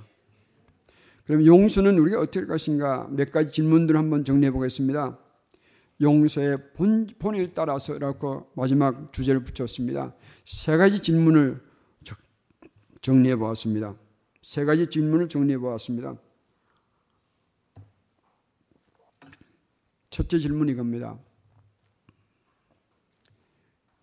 그럼 1.27 1.47
용서는 1.47 1.99
우리가 1.99 2.21
어떻게 2.21 2.41
할 2.41 2.49
것인가 2.49 3.09
몇 3.11 3.31
가지 3.31 3.53
질문들을 3.53 3.99
한번 3.99 4.25
정리해 4.25 4.51
보겠습니다. 4.51 5.19
용서의 6.01 6.59
본, 6.75 7.07
본을 7.19 7.55
따라서라고 7.55 8.51
마지막 8.55 9.13
주제를 9.13 9.45
붙였습니다. 9.45 10.15
세 10.45 10.77
가지 10.77 11.01
질문을 11.01 11.63
정리해 13.01 13.37
보았습니다. 13.37 13.97
세 14.43 14.65
가지 14.65 14.87
질문을 14.87 15.29
정리해 15.29 15.59
보았습니다. 15.59 16.17
첫째 20.11 20.39
질문이 20.39 20.73
이겁니다. 20.73 21.19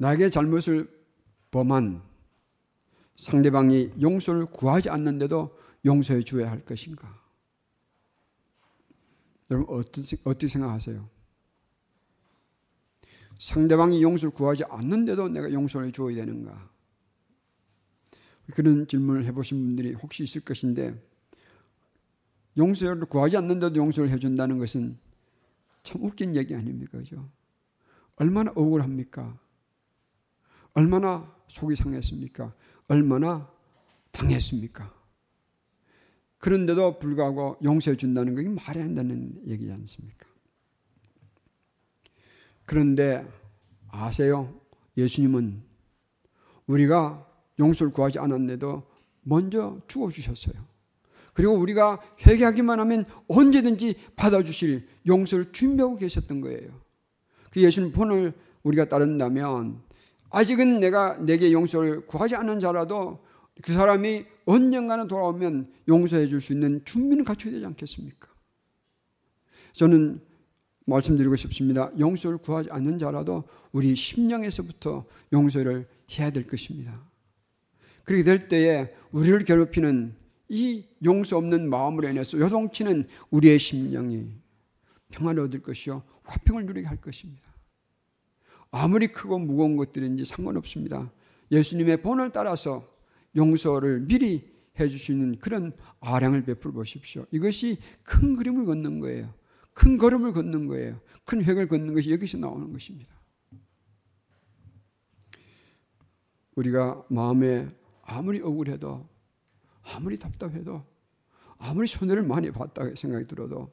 나에게 0.02 0.32
잘못을 0.32 0.90
범한 1.52 2.02
상대방이 3.16 3.92
용서를 4.02 4.48
구하지 4.48 4.90
않는데도 4.90 5.56
용서해 5.86 6.24
주어야 6.24 6.50
할 6.50 6.66
것인가? 6.66 7.22
여러분 9.52 9.78
어떻게, 9.78 10.48
생각하세요? 10.48 11.08
상대방이 13.38 14.02
용서를 14.02 14.34
구하지 14.34 14.64
않는데도 14.64 15.30
내가 15.30 15.52
용서를 15.52 15.88
해 15.88 15.92
주어야 15.92 16.16
되는가? 16.16 16.72
그런 18.56 18.88
질문을 18.88 19.26
해보신 19.26 19.64
분들이 19.64 19.94
혹시 19.94 20.24
있을 20.24 20.42
것인데 20.42 21.00
용서를 22.58 23.06
구하지 23.06 23.38
않는데도 23.38 23.76
용서를 23.76 24.10
해준다는 24.10 24.58
것은 24.58 24.98
참 25.84 26.04
웃긴 26.04 26.36
얘기 26.36 26.56
아닙니까? 26.56 26.98
그죠? 26.98 27.30
얼마나 28.16 28.52
억울합니까? 28.56 29.40
얼마나 30.74 31.34
속이 31.48 31.76
상했습니까? 31.76 32.54
얼마나 32.88 33.50
당했습니까? 34.12 34.94
그런데도 36.38 37.00
불구하고 37.00 37.58
용서해 37.64 37.96
준다는 37.96 38.36
것이 38.36 38.50
말이 38.50 38.82
안 38.82 38.96
되는 38.96 39.40
얘기지 39.48 39.72
않습니까? 39.72 40.26
그런데 42.66 43.28
아세요? 43.90 44.54
예수님은 44.98 45.62
우리가 46.68 47.28
용서를 47.60 47.94
구하지 47.94 48.20
않았는데도 48.20 48.84
먼저 49.22 49.80
죽어주셨어요. 49.88 50.56
그리고 51.34 51.54
우리가 51.54 52.02
회개하기만 52.26 52.80
하면 52.80 53.06
언제든지 53.28 53.96
받아주실 54.16 54.88
용서를 55.08 55.52
준비하고 55.52 55.96
계셨던 55.96 56.42
거예요. 56.42 56.70
그 57.52 57.62
예수님 57.62 57.92
본을 57.94 58.34
우리가 58.64 58.86
따른다면 58.86 59.82
아직은 60.32 60.80
내가 60.80 61.18
내게 61.18 61.52
용서를 61.52 62.06
구하지 62.08 62.36
않은 62.36 62.60
자라도 62.60 63.24
그 63.62 63.74
사람이 63.74 64.26
언젠가는 64.46 65.08
돌아오면 65.08 65.72
용서해 65.88 66.28
줄 66.28 66.42
수 66.42 66.54
있는 66.54 66.84
준비는 66.86 67.26
갖춰야 67.26 67.54
되지 67.54 67.66
않겠습니까? 67.66 68.30
저는 69.74 70.22
말씀드리고 70.86 71.36
싶습니다. 71.36 71.92
용서를 72.00 72.38
구하지 72.40 72.70
않는 72.72 72.98
자라도 72.98 73.44
우리 73.72 73.96
심령에서부터 73.96 75.06
용서를 75.32 75.88
해야 76.18 76.32
될 76.32 76.46
것입니다. 76.48 77.00
그렇게 78.04 78.24
될 78.24 78.48
때에 78.48 78.94
우리를 79.12 79.44
괴롭히는 79.44 80.16
이 80.50 80.86
용서 81.06 81.38
없는 81.38 81.70
마음으로 81.70 82.10
인해서 82.10 82.38
요동치는 82.38 83.08
우리의 83.30 83.60
심령이 83.60 84.32
평안을 85.10 85.44
얻을 85.44 85.62
것이요 85.62 86.04
화평을 86.24 86.66
누리게 86.66 86.88
할 86.88 86.98
것입니다. 87.00 87.51
아무리 88.72 89.08
크고 89.08 89.40
무거운 89.40 89.76
것들인지 89.76 90.26
상관없습니다. 90.26 91.12
예수님의 91.52 92.02
본을 92.02 92.32
따라서 92.32 92.88
용서를 93.36 94.02
미리 94.08 94.50
해주시는 94.80 95.40
그런 95.40 95.74
아량을 96.00 96.44
베풀어 96.46 96.74
보십시오. 96.74 97.26
이것이 97.32 97.78
큰 98.04 98.36
그림을 98.36 98.66
걷는 98.66 99.00
거예요. 99.02 99.34
큰 99.74 99.98
걸음을 99.98 100.34
걷는 100.34 100.68
거예요. 100.68 101.00
큰 101.26 101.44
획을 101.44 101.68
걷는 101.68 101.94
것이 101.94 102.12
여기서 102.12 102.38
나오는 102.38 102.72
것입니다. 102.72 103.14
우리가 106.56 107.06
마음에 107.10 107.70
아무리 108.04 108.42
억울해도, 108.42 109.08
아무리 109.84 110.18
답답해도, 110.18 110.84
아무리 111.58 111.88
손해를 111.88 112.24
많이 112.24 112.52
봤다 112.52 112.84
생각이 112.96 113.28
들어도 113.28 113.72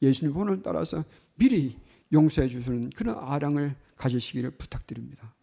예수님 0.00 0.34
본을 0.34 0.62
따라서 0.62 1.02
미리 1.36 1.76
용서해 2.14 2.48
주시는 2.48 2.90
그런 2.90 3.18
아량을 3.18 3.76
가지시기를 3.96 4.52
부탁드립니다. 4.52 5.34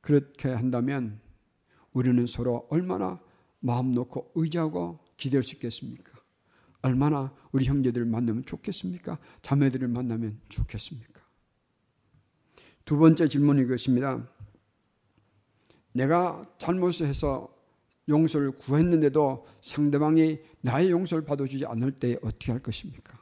그렇게 0.00 0.48
한다면 0.48 1.20
우리는 1.92 2.26
서로 2.26 2.66
얼마나 2.70 3.20
마음 3.60 3.92
놓고 3.92 4.32
의지하고 4.34 5.00
기댈 5.16 5.42
수 5.42 5.54
있겠습니까? 5.54 6.12
얼마나 6.82 7.34
우리 7.52 7.64
형제들을 7.64 8.06
만나면 8.06 8.44
좋겠습니까? 8.44 9.18
자매들을 9.42 9.88
만나면 9.88 10.40
좋겠습니까? 10.48 11.20
두 12.84 12.96
번째 12.96 13.26
질문이 13.26 13.62
이것입니다. 13.62 14.26
내가 15.92 16.44
잘못을 16.58 17.06
해서 17.06 17.54
용서를 18.08 18.52
구했는데도 18.52 19.46
상대방이 19.60 20.38
나의 20.62 20.90
용서를 20.90 21.24
받아주지 21.24 21.66
않을 21.66 21.92
때 21.92 22.16
어떻게 22.22 22.52
할 22.52 22.62
것입니까? 22.62 23.18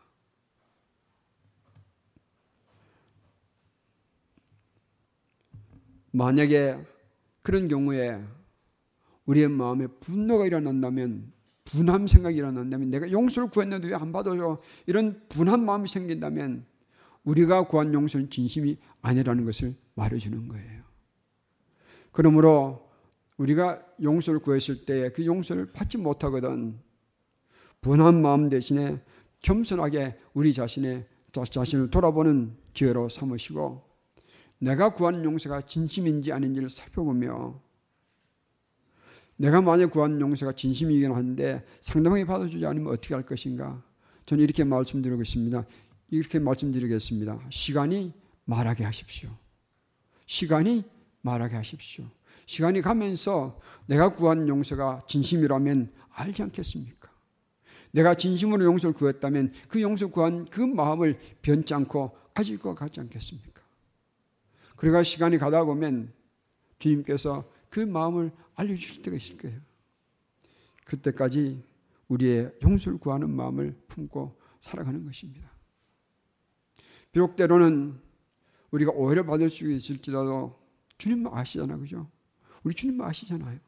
만약에 6.16 6.78
그런 7.42 7.68
경우에 7.68 8.18
우리의 9.26 9.48
마음에 9.48 9.86
분노가 10.00 10.46
일어난다면 10.46 11.32
분함 11.64 12.06
생각이 12.06 12.38
일어난다면 12.38 12.88
내가 12.88 13.10
용서를 13.10 13.50
구했는데 13.50 13.88
왜 13.88 13.94
안 13.94 14.12
받아줘? 14.12 14.62
이런 14.86 15.20
분한 15.28 15.64
마음이 15.64 15.88
생긴다면 15.88 16.64
우리가 17.24 17.66
구한 17.66 17.92
용서는 17.92 18.30
진심이 18.30 18.78
아니라는 19.02 19.44
것을 19.44 19.74
말해주는 19.94 20.48
거예요. 20.48 20.84
그러므로 22.12 22.88
우리가 23.36 23.84
용서를 24.02 24.40
구했을 24.40 24.86
때 24.86 25.10
그 25.10 25.26
용서를 25.26 25.72
받지 25.72 25.98
못하거든 25.98 26.78
분한 27.82 28.22
마음 28.22 28.48
대신에 28.48 29.02
겸손하게 29.42 30.18
우리 30.32 30.54
자신의 30.54 31.06
자신을 31.32 31.90
돌아보는 31.90 32.56
기회로 32.72 33.10
삼으시고 33.10 33.85
내가 34.58 34.90
구한 34.90 35.24
용서가 35.24 35.62
진심인지 35.62 36.32
아닌지를 36.32 36.70
살펴보며 36.70 37.60
내가 39.36 39.60
만약 39.60 39.90
구한 39.90 40.20
용서가 40.20 40.52
진심이긴 40.52 41.12
한데 41.12 41.64
상대방이 41.80 42.24
받아주지 42.24 42.64
않으면 42.64 42.92
어떻게 42.92 43.14
할 43.14 43.24
것인가? 43.24 43.82
저는 44.24 44.42
이렇게 44.42 44.64
말씀드리고 44.64 45.20
있습니다. 45.22 45.66
이렇게 46.10 46.38
말씀드리겠습니다. 46.38 47.40
시간이 47.50 48.12
말하게 48.44 48.84
하십시오. 48.84 49.30
시간이 50.26 50.84
말하게 51.20 51.56
하십시오. 51.56 52.04
시간이 52.46 52.80
가면서 52.80 53.60
내가 53.86 54.14
구한 54.14 54.48
용서가 54.48 55.02
진심이라면 55.06 55.92
알지 56.10 56.42
않겠습니까? 56.42 57.10
내가 57.90 58.14
진심으로 58.14 58.64
용서를 58.64 58.94
구했다면 58.94 59.52
그 59.68 59.82
용서 59.82 60.06
구한 60.06 60.44
그 60.46 60.60
마음을 60.60 61.18
변치 61.42 61.74
않고 61.74 62.16
가질 62.34 62.58
것 62.58 62.74
같지 62.74 63.00
않겠습니까? 63.00 63.55
그러가 64.76 65.02
시간이 65.02 65.38
가다 65.38 65.64
보면 65.64 66.12
주님께서 66.78 67.50
그 67.70 67.80
마음을 67.80 68.30
알려주실 68.54 69.02
때가 69.02 69.16
있을 69.16 69.38
거예요. 69.38 69.60
그때까지 70.84 71.64
우리의 72.08 72.52
용서를 72.62 72.98
구하는 72.98 73.30
마음을 73.30 73.74
품고 73.88 74.38
살아가는 74.60 75.04
것입니다. 75.04 75.50
비록 77.12 77.36
때로는 77.36 77.98
우리가 78.70 78.92
오해를 78.92 79.24
받을 79.24 79.50
수 79.50 79.70
있을지라도 79.70 80.58
주님 80.98 81.26
아시잖아요. 81.26 81.78
그죠? 81.78 82.10
우리 82.62 82.74
주님 82.74 83.00
아시잖아요. 83.00 83.58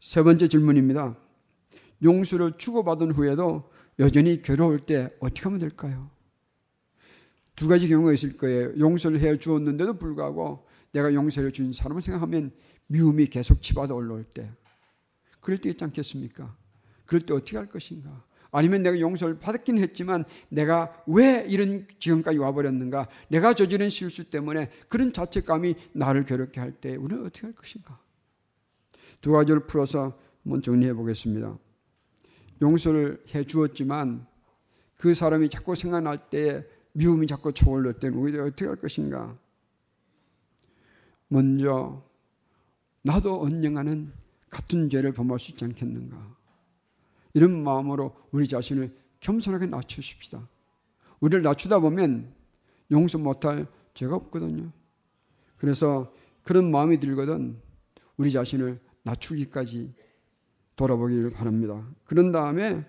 세 0.00 0.22
번째 0.22 0.48
질문입니다. 0.48 1.16
용서를 2.02 2.52
주고받은 2.52 3.12
후에도 3.12 3.70
여전히 3.98 4.40
괴로울 4.40 4.80
때 4.80 5.12
어떻게 5.20 5.42
하면 5.42 5.58
될까요? 5.58 6.10
두 7.58 7.66
가지 7.66 7.88
경우가 7.88 8.12
있을 8.12 8.36
거예요. 8.36 8.72
용서를 8.78 9.18
해 9.18 9.36
주었는데도 9.36 9.94
불구하고 9.94 10.64
내가 10.92 11.12
용서를 11.12 11.50
준 11.50 11.72
사람을 11.72 12.00
생각하면 12.00 12.52
미움이 12.86 13.26
계속 13.26 13.60
치받아 13.60 13.94
올라올 13.94 14.22
때. 14.22 14.48
그럴 15.40 15.58
때 15.58 15.68
있지 15.70 15.82
않겠습니까? 15.82 16.56
그럴 17.04 17.20
때 17.20 17.34
어떻게 17.34 17.56
할 17.56 17.68
것인가? 17.68 18.24
아니면 18.52 18.84
내가 18.84 19.00
용서를 19.00 19.40
받았긴 19.40 19.78
했지만 19.78 20.24
내가 20.50 21.02
왜 21.08 21.44
이런 21.48 21.88
지금까지 21.98 22.38
와버렸는가? 22.38 23.08
내가 23.26 23.52
저지른 23.54 23.88
실수 23.88 24.30
때문에 24.30 24.70
그런 24.88 25.12
자책감이 25.12 25.74
나를 25.94 26.22
괴롭게 26.22 26.60
할 26.60 26.72
때 26.80 26.94
우리는 26.94 27.26
어떻게 27.26 27.48
할 27.48 27.56
것인가? 27.56 27.98
두 29.20 29.32
가지를 29.32 29.66
풀어서 29.66 30.16
한번 30.44 30.62
정리해 30.62 30.94
보겠습니다. 30.94 31.58
용서를 32.62 33.20
해 33.34 33.42
주었지만 33.42 34.28
그 34.96 35.12
사람이 35.12 35.48
자꾸 35.48 35.74
생각날 35.74 36.30
때 36.30 36.64
미움이 36.98 37.28
자꾸 37.28 37.52
초올릴 37.52 37.94
때는 37.94 38.18
우리가 38.18 38.42
어떻게 38.42 38.66
할 38.66 38.74
것인가? 38.74 39.38
먼저 41.28 42.04
나도 43.02 43.40
언젠가는 43.40 44.12
같은 44.50 44.90
죄를 44.90 45.12
범할 45.12 45.38
수 45.38 45.52
있지 45.52 45.64
않겠는가? 45.64 46.36
이런 47.34 47.62
마음으로 47.62 48.16
우리 48.32 48.48
자신을 48.48 48.96
겸손하게 49.20 49.66
낮추십시다. 49.66 50.48
우리를 51.20 51.42
낮추다 51.42 51.78
보면 51.78 52.34
용서 52.90 53.18
못할 53.18 53.68
죄가 53.94 54.16
없거든요. 54.16 54.72
그래서 55.56 56.12
그런 56.42 56.68
마음이 56.72 56.98
들거든 56.98 57.60
우리 58.16 58.32
자신을 58.32 58.80
낮추기까지 59.04 59.94
돌아보기를 60.74 61.30
바랍니다. 61.30 61.88
그런 62.04 62.32
다음에 62.32 62.84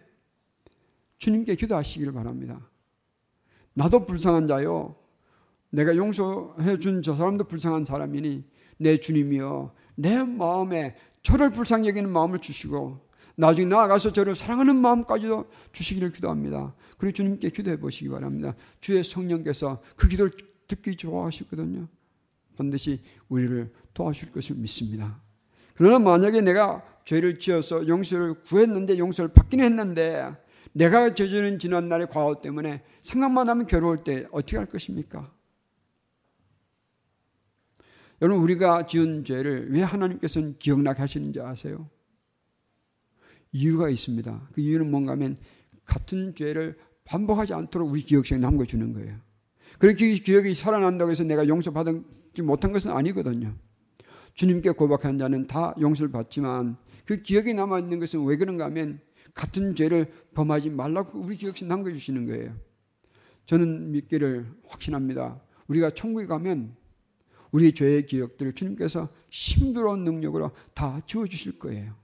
주님께 1.20 1.56
기도하시기를 1.56 2.12
바랍니다. 2.14 2.68
나도 3.74 4.06
불쌍한 4.06 4.48
자요. 4.48 4.96
내가 5.70 5.96
용서해 5.96 6.80
준 6.80 7.02
저 7.02 7.16
사람도 7.16 7.46
불쌍한 7.46 7.86
사람이니 7.86 8.44
내 8.78 8.98
주님이여 8.98 9.74
내 9.96 10.24
마음에 10.24 10.96
저를 11.22 11.52
불쌍히 11.52 11.88
여기는 11.90 12.10
마음을 12.10 12.40
주시고 12.40 13.08
나중에 13.36 13.68
나아가서 13.68 14.12
저를 14.12 14.36
사랑하는 14.36 14.76
마음까지도 14.76 15.46
주시기를 15.72 16.12
기도합니다. 16.12 16.74
그리고 16.98 17.14
주님께 17.14 17.50
기도해 17.52 17.80
보시기 17.80 18.10
바랍니다. 18.10 18.56
주의 18.82 19.04
성령께서 19.04 19.82
그 19.96 20.08
기도를 20.08 20.32
듣기 20.68 20.96
좋아하시거든요. 20.96 21.88
반드시 22.58 23.02
우리를 23.30 23.72
도와줄 23.94 24.32
것을 24.32 24.58
믿습니다. 24.58 25.22
그러나 25.76 26.00
만약에 26.00 26.42
내가 26.42 26.84
죄를 27.06 27.40
지어서 27.40 27.88
용서를 27.88 28.44
구했는데 28.44 28.98
용서를 28.98 29.32
받기는 29.34 29.64
했는데 29.64 30.30
내가 30.80 31.14
저지른 31.14 31.60
지난날의 31.60 32.08
과거 32.08 32.40
때문에 32.42 32.82
생각만 33.02 33.50
하면 33.50 33.66
괴로울 33.66 34.06
때 34.06 34.26
어떻게 34.32 34.56
할 34.56 34.66
것입니까? 34.66 35.30
여러분 38.22 38.42
우리가 38.42 38.86
지은 38.86 39.26
죄를 39.26 39.74
왜 39.74 39.82
하나님께서는 39.82 40.58
기억나게 40.58 41.02
하시는지 41.02 41.42
아세요? 41.42 41.90
이유가 43.52 43.90
있습니다. 43.90 44.50
그 44.54 44.62
이유는 44.62 44.90
뭔가 44.90 45.12
하면 45.14 45.38
같은 45.84 46.34
죄를 46.34 46.78
반복하지 47.04 47.54
않도록 47.54 47.92
우리 47.92 48.02
기억 48.02 48.26
속에 48.26 48.40
남겨 48.40 48.64
주는 48.64 48.94
거예요. 48.94 49.18
그렇게 49.80 50.14
기억이 50.14 50.54
살아난다고 50.54 51.12
해서 51.12 51.26
내가 51.26 51.46
용서받지 51.46 52.42
못한 52.42 52.72
것은 52.72 52.92
아니거든요. 52.92 53.54
주님께 54.34 54.72
고백한 54.72 55.18
자는 55.18 55.46
다 55.46 55.76
용서를 55.82 56.10
받지만 56.10 56.78
그 57.04 57.22
기억이 57.22 57.54
남아 57.54 57.80
있는 57.80 58.00
것은 58.00 58.24
왜 58.24 58.38
그런가 58.38 58.66
하면 58.66 59.02
같은 59.40 59.74
죄를 59.74 60.12
범하지 60.34 60.70
말라고 60.70 61.18
우리 61.18 61.38
기억 61.38 61.58
속에 61.58 61.66
남겨주시는 61.70 62.28
거예요. 62.28 62.54
저는 63.46 63.92
믿기를 63.92 64.46
확신합니다. 64.68 65.42
우리가 65.68 65.92
천국에 65.92 66.28
가면 66.28 66.76
우리 67.52 67.72
죄의 67.72 68.06
기억들을 68.06 68.52
주님께서 68.52 69.08
신비로운 69.30 70.04
능력으로 70.04 70.52
다 70.74 71.02
지워주실 71.08 71.58
거예요. 71.58 71.96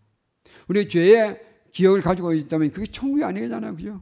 우리 0.70 0.88
죄의 0.88 1.42
기억을 1.72 2.02
가지고 2.02 2.34
있다면 2.34 2.72
그게 2.72 2.90
천국이 2.90 3.26
아니잖아요. 3.26 3.76
그죠? 3.76 4.02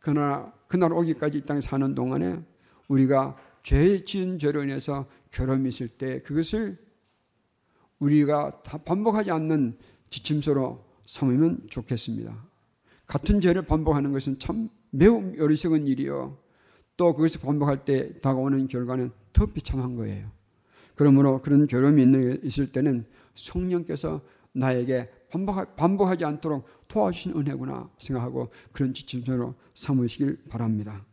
그러나 0.00 0.52
그날 0.68 0.92
오기까지 0.92 1.38
이 1.38 1.46
땅에 1.46 1.62
사는 1.62 1.94
동안에 1.94 2.42
우리가 2.88 3.36
죄 3.62 4.04
지은 4.04 4.38
죄로 4.38 4.62
인해서 4.64 5.08
괴로움이 5.30 5.70
있을 5.70 5.88
때 5.88 6.18
그것을 6.20 6.76
우리가 8.00 8.60
다 8.62 8.76
반복하지 8.76 9.30
않는 9.30 9.78
지침서로 10.10 10.91
삼으면 11.12 11.66
좋겠습니다. 11.68 12.34
같은 13.06 13.42
죄를 13.42 13.62
반복하는 13.62 14.12
것은 14.12 14.38
참 14.38 14.70
매우 14.88 15.34
어리석은 15.38 15.86
일이요. 15.86 16.38
또 16.96 17.12
그것을 17.12 17.42
반복할 17.42 17.84
때 17.84 18.18
다가오는 18.20 18.66
결과는 18.66 19.10
더 19.34 19.44
비참한 19.44 19.94
거예요. 19.96 20.30
그러므로 20.94 21.42
그런 21.42 21.66
괴로움이 21.66 22.38
있을 22.44 22.72
때는 22.72 23.04
성령께서 23.34 24.22
나에게 24.52 25.10
반복, 25.76 26.06
하 26.08 26.16
지 26.16 26.24
않도록 26.24 26.66
도와주신 26.88 27.36
은혜구나 27.36 27.90
생각하고 27.98 28.50
그런 28.72 28.94
지침서로 28.94 29.54
삼으시길 29.74 30.44
바랍니다. 30.48 31.04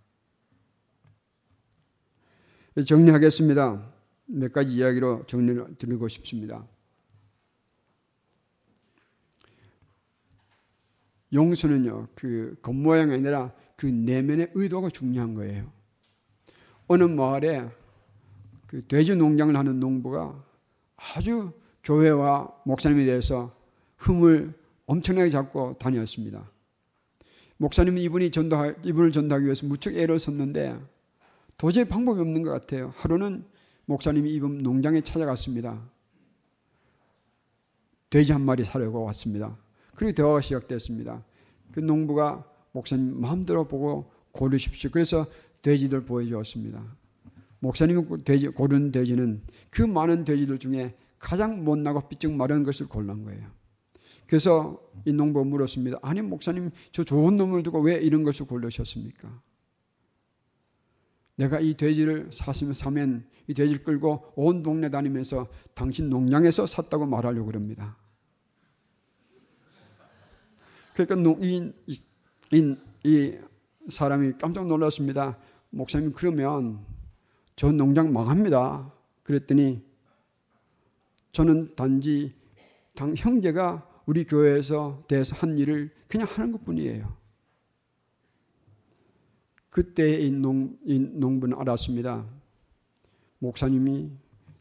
정리하겠습니다. 2.85 3.91
몇 4.27 4.53
가지 4.53 4.75
이야기로 4.75 5.25
정리를 5.27 5.75
드리고 5.77 6.07
싶습니다. 6.07 6.65
용서는요, 11.33 12.07
그 12.15 12.57
겉모양이 12.61 13.13
아니라 13.13 13.53
그 13.75 13.85
내면의 13.85 14.51
의도가 14.53 14.89
중요한 14.89 15.33
거예요. 15.33 15.71
어느 16.87 17.03
마을에 17.03 17.69
그 18.67 18.85
돼지 18.85 19.15
농장을 19.15 19.55
하는 19.55 19.79
농부가 19.79 20.43
아주 20.95 21.51
교회와 21.83 22.53
목사님에 22.65 23.05
대해서 23.05 23.55
흠을 23.97 24.53
엄청나게 24.85 25.29
잡고 25.29 25.77
다녔습니다. 25.79 26.49
목사님은 27.57 28.01
이분이 28.01 28.31
전도하, 28.31 28.73
이분을 28.83 29.11
전도하기 29.11 29.45
위해서 29.45 29.67
무척 29.67 29.93
애를 29.95 30.17
썼는데 30.19 30.79
도저히 31.57 31.85
방법이 31.85 32.19
없는 32.21 32.41
것 32.41 32.51
같아요. 32.51 32.93
하루는 32.95 33.45
목사님이 33.85 34.33
이분 34.33 34.59
농장에 34.59 35.01
찾아갔습니다. 35.01 35.81
돼지 38.09 38.31
한 38.31 38.41
마리 38.41 38.63
사려고 38.63 39.03
왔습니다. 39.03 39.57
그리고 39.99 40.13
대화가 40.15 40.39
시작됐습니다. 40.39 41.25
그 41.73 41.81
농부가 41.81 42.49
목사님 42.71 43.19
마음대로 43.19 43.67
보고 43.67 44.09
고르십시오. 44.31 44.91
그래서 44.91 45.25
돼지들 45.61 46.05
보여주었습니다. 46.05 46.81
목사님이 47.59 48.23
돼지, 48.23 48.47
고른 48.47 48.93
돼지는 48.93 49.41
그 49.69 49.81
많은 49.81 50.23
돼지들 50.23 50.57
중에 50.57 50.95
가장 51.17 51.65
못나고 51.65 52.07
삐쩍 52.07 52.31
마른 52.31 52.63
것을 52.63 52.87
골란 52.87 53.25
거예요. 53.25 53.45
그래서 54.25 54.81
이 55.03 55.11
농부가 55.11 55.43
물었습니다. 55.43 55.99
아니 56.01 56.21
목사님 56.21 56.71
저 56.93 57.03
좋은 57.03 57.35
놈을 57.35 57.63
두고 57.63 57.81
왜 57.81 57.95
이런 57.95 58.23
것을 58.23 58.47
고르셨습니까? 58.47 59.41
내가 61.35 61.59
이 61.59 61.73
돼지를 61.73 62.29
샀으면 62.31 62.73
사면 62.73 63.25
이 63.47 63.53
돼지를 63.53 63.83
끌고 63.83 64.31
온 64.37 64.63
동네 64.63 64.89
다니면서 64.89 65.49
당신 65.73 66.09
농장에서 66.09 66.67
샀다고 66.67 67.05
말하려고 67.05 67.47
그럽니다. 67.47 67.97
그러니까 71.05 71.37
이, 71.41 71.71
이, 72.51 72.75
이 73.05 73.37
사람이 73.87 74.33
깜짝 74.39 74.67
놀랐습니다. 74.67 75.37
목사님 75.69 76.11
그러면 76.11 76.85
저 77.55 77.71
농장 77.71 78.11
망합니다. 78.11 78.91
그랬더니 79.23 79.81
저는 81.31 81.75
단지 81.75 82.33
당 82.95 83.13
형제가 83.15 83.87
우리 84.05 84.25
교회에서 84.25 85.03
대해서 85.07 85.35
한 85.37 85.57
일을 85.57 85.91
그냥 86.07 86.27
하는 86.29 86.51
것 86.51 86.65
뿐이에요. 86.65 87.15
그때 89.69 90.19
이, 90.19 90.31
농, 90.31 90.77
이 90.83 90.99
농부는 90.99 91.57
알았습니다. 91.59 92.25
목사님이 93.37 94.11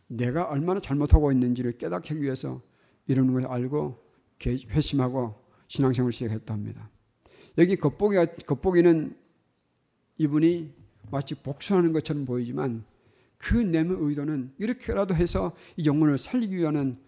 내가 0.06 0.44
얼마나 0.44 0.78
잘못하고 0.78 1.32
있는지를 1.32 1.78
깨닫기 1.78 2.20
위해서 2.20 2.60
이러는 3.06 3.32
걸 3.32 3.46
알고 3.46 4.04
회심하고 4.44 5.37
신앙생활을 5.68 6.12
시작했답니다. 6.12 6.90
여기 7.58 7.76
겉보기가, 7.76 8.26
겉보기는 8.46 9.16
이분이 10.18 10.72
마치 11.10 11.34
복수하는 11.34 11.92
것처럼 11.92 12.24
보이지만 12.24 12.84
그 13.38 13.56
내면 13.56 13.98
의도는 14.00 14.52
이렇게라도 14.58 15.14
해서 15.14 15.56
이 15.76 15.86
영혼을 15.86 16.18
살리기 16.18 16.56
위한 16.56 16.98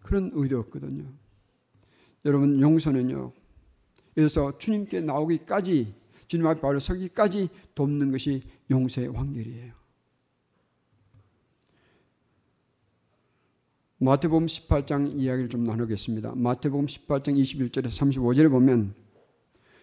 그런 0.00 0.30
의도였거든요. 0.32 1.12
여러분 2.24 2.60
용서는요. 2.60 3.32
그래서 4.14 4.56
주님께 4.58 5.00
나오기까지 5.00 5.94
주님 6.26 6.46
앞에 6.46 6.60
바로 6.60 6.78
서기까지 6.78 7.48
돕는 7.74 8.12
것이 8.12 8.42
용서의 8.70 9.08
완결이에요. 9.08 9.79
마태복음 14.02 14.46
18장 14.46 15.14
이야기를 15.14 15.50
좀 15.50 15.64
나누겠습니다. 15.64 16.32
마태복음 16.34 16.86
18장 16.86 17.36
21절에서 17.36 17.88
35절에 17.88 18.50
보면 18.50 18.94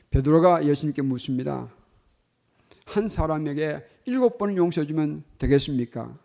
베드로가 0.10 0.66
예수님께 0.66 1.04
묻습니다. 1.04 1.72
한 2.86 3.08
사람에게 3.08 3.86
일곱 4.06 4.40
번을 4.40 4.58
용서해주면 4.58 5.24
되겠습니까? 5.38 6.18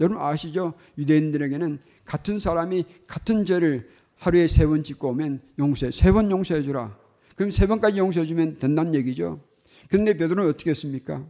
여러분 0.00 0.20
아시죠? 0.20 0.74
유대인들에게는 0.98 1.78
같은 2.04 2.38
사람이 2.40 2.84
같은 3.06 3.44
죄를 3.44 3.88
하루에 4.16 4.46
세 4.48 4.66
번 4.66 4.82
짓고 4.82 5.08
오면 5.10 5.40
용서해. 5.60 5.92
세 5.92 6.10
번 6.12 6.30
용서해 6.30 6.62
주라. 6.62 6.98
그럼 7.36 7.50
세 7.52 7.66
번까지 7.68 7.98
용서해 7.98 8.26
주면 8.26 8.56
된다는 8.56 8.92
얘기죠. 8.94 9.40
그런데 9.88 10.16
베드로는 10.16 10.50
어떻게 10.50 10.70
했습니까? 10.70 11.24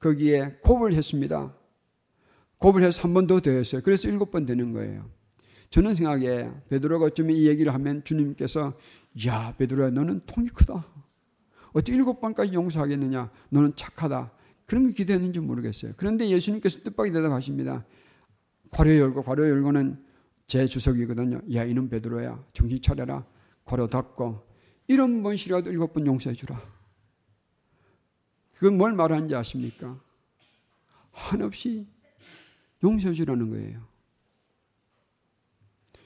거기에 0.00 0.58
곱을 0.62 0.92
했습니다. 0.92 1.54
곱을 2.58 2.82
해서 2.82 3.00
한 3.02 3.14
번 3.14 3.26
더 3.26 3.40
더했어요. 3.40 3.80
그래서 3.82 4.06
일곱 4.08 4.30
번 4.32 4.44
되는 4.44 4.72
거예요. 4.74 5.08
저는 5.70 5.94
생각에 5.94 6.50
베드로가 6.68 7.06
어쩌면 7.06 7.36
이 7.36 7.46
얘기를 7.46 7.72
하면 7.72 8.02
주님께서 8.04 8.76
야 9.26 9.54
베드로야 9.56 9.90
너는 9.90 10.22
통이 10.26 10.48
크다. 10.48 10.84
어떻게 11.72 11.94
일곱 11.96 12.20
번까지 12.20 12.52
용서하겠느냐? 12.52 13.30
너는 13.50 13.76
착하다. 13.76 14.32
그런 14.66 14.84
걸 14.84 14.92
기대했는지 14.92 15.38
모르겠어요. 15.38 15.92
그런데 15.96 16.28
예수님께서 16.28 16.80
뜻밖의 16.80 17.12
대답하십니다. 17.12 17.84
괄호 18.70 18.96
열고 18.96 19.22
괄호 19.22 19.48
열고는 19.48 20.04
제 20.48 20.66
주석이거든요. 20.66 21.40
야 21.54 21.64
이놈 21.64 21.88
베드로야 21.88 22.44
정신 22.52 22.82
차려라. 22.82 23.24
괄호 23.64 23.86
닫고 23.86 24.44
이런 24.88 25.22
번씩이라도 25.22 25.70
일곱 25.70 25.92
번 25.92 26.04
용서해 26.04 26.34
주라. 26.34 26.60
그건 28.54 28.76
뭘 28.76 28.92
말하는지 28.92 29.36
아십니까? 29.36 30.00
한없이 31.12 31.86
용서해 32.82 33.14
주라는 33.14 33.50
거예요. 33.50 33.89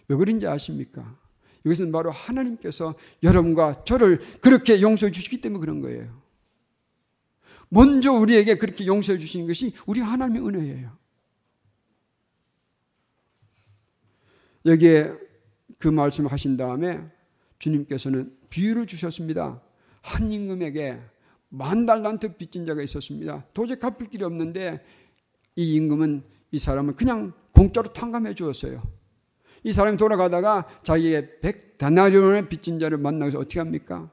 왜 0.09 0.17
그런지 0.17 0.47
아십니까? 0.47 1.19
이것은 1.65 1.93
바로 1.93 2.11
하나님께서 2.11 2.95
여러분과 3.23 3.85
저를 3.85 4.21
그렇게 4.41 4.83
용서해 4.83 5.11
주시기 5.11 5.41
때문에 5.41 5.61
그런 5.61 5.81
거예요. 5.81 6.23
먼저 7.71 8.13
우리에게 8.13 8.57
그렇게 8.57 8.87
용서해 8.87 9.19
주시는 9.19 9.47
것이 9.47 9.73
우리 9.87 10.01
하나님의 10.01 10.47
은혜예요. 10.47 10.97
여기에 14.67 15.13
그 15.79 15.89
말씀을 15.89 16.31
하신 16.33 16.57
다음에 16.57 17.05
주님께서는 17.59 18.37
비유를 18.51 18.87
주셨습니다. 18.87 19.61
한 20.03 20.31
임금에게 20.31 21.01
만 21.49 21.87
달란트 21.87 22.37
빚진 22.37 22.67
자가 22.67 22.83
있었습니다. 22.83 23.47
도저히 23.55 23.79
갚을 23.79 24.09
길이 24.11 24.25
없는데 24.25 24.85
이 25.57 25.75
임금은 25.75 26.23
이 26.51 26.59
사람을 26.59 26.95
그냥 26.97 27.33
공짜로 27.53 27.93
탕감해 27.93 28.35
주었어요. 28.35 28.83
이 29.65 29.73
사람이 29.73 29.97
돌아가다가 29.97 30.69
자기의 30.83 31.41
백 31.41 31.79
다나리온의 31.79 32.49
빚진 32.49 32.79
자를 32.79 32.99
만나서 32.99 33.39
어떻게 33.39 33.59
합니까? 33.59 34.11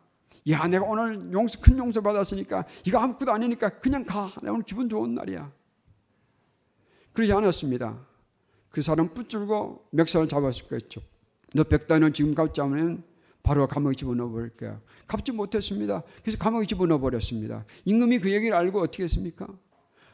야, 0.49 0.65
내가 0.67 0.85
오늘 0.85 1.31
용서, 1.31 1.59
큰 1.59 1.77
용서 1.77 2.01
받았으니까 2.01 2.65
이거 2.85 2.99
아무것도 2.99 3.31
아니니까 3.31 3.69
그냥 3.79 4.03
가. 4.05 4.31
내가 4.41 4.53
오늘 4.53 4.63
기분 4.63 4.89
좋은 4.89 5.13
날이야. 5.13 5.51
그러지 7.13 7.31
않았습니다. 7.33 7.99
그 8.69 8.81
사람 8.81 9.13
붙들고 9.13 9.89
멱살을 9.91 10.27
잡았을 10.27 10.67
거였죠. 10.67 11.01
너 11.53 11.63
백단원 11.63 12.13
지금 12.13 12.33
갚지 12.33 12.61
않으면 12.61 13.03
바로 13.43 13.67
감옥에 13.67 13.93
집어넣어 13.93 14.29
버릴 14.29 14.49
거야. 14.51 14.79
갚지 15.05 15.33
못했습니다. 15.33 16.03
그래서 16.21 16.37
감옥에 16.37 16.65
집어넣어 16.65 16.99
버렸습니다. 16.99 17.65
임금이 17.83 18.19
그 18.19 18.31
얘기를 18.31 18.55
알고 18.55 18.79
어떻게 18.79 19.03
했습니까? 19.03 19.47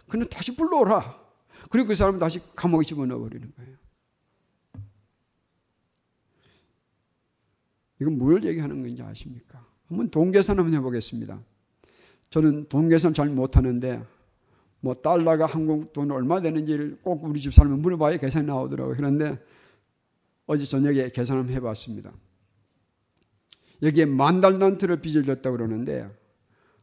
그는 0.10 0.28
다시 0.30 0.56
불러오라. 0.56 1.28
그리고 1.70 1.90
그 1.90 1.96
사람을 1.96 2.20
다시 2.20 2.42
감옥에 2.56 2.84
집어넣어 2.84 3.20
버리는 3.20 3.54
거예요. 3.56 3.87
이건 8.00 8.18
뭘 8.18 8.44
얘기하는 8.44 8.82
건지 8.82 9.02
아십니까? 9.02 9.66
한번 9.88 10.10
돈 10.10 10.32
계산 10.32 10.58
한번 10.60 10.74
해보겠습니다. 10.76 11.42
저는 12.30 12.68
돈 12.70 12.90
계산 12.90 13.14
잘 13.14 13.30
못하는데 13.30 14.04
뭐 14.80 14.94
달러가 14.94 15.46
한국 15.46 15.94
돈 15.94 16.12
얼마 16.12 16.42
되는지를 16.42 17.00
꼭 17.02 17.24
우리 17.24 17.40
집 17.40 17.54
사람은 17.54 17.82
물어봐야 17.82 18.18
계산이 18.18 18.46
나오더라고요. 18.46 18.96
그런데 18.96 19.40
어제 20.46 20.66
저녁에 20.66 21.10
계산 21.10 21.38
한번 21.38 21.56
해봤습니다. 21.56 22.14
여기에 23.82 24.06
만 24.06 24.42
달란트를 24.42 25.02
빚을 25.02 25.24
졌다고 25.24 25.58
그러는데 25.58 26.10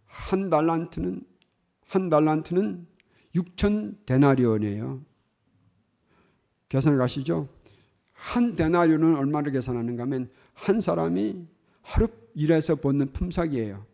한 0.04 0.50
달란트는 0.50 1.22
한 1.86 2.08
달란트는 2.08 2.86
6천 3.34 4.06
데나리온이에요. 4.06 5.02
계산을 6.68 6.98
가시죠? 6.98 7.48
한 8.12 8.54
데나리온은 8.54 9.16
얼마를 9.16 9.52
계산하는가 9.52 10.04
하면 10.04 10.30
한 10.54 10.80
사람이 10.80 11.46
하루 11.82 12.08
일해서 12.34 12.74
벗는 12.76 13.08
품삯이에요. 13.08 13.84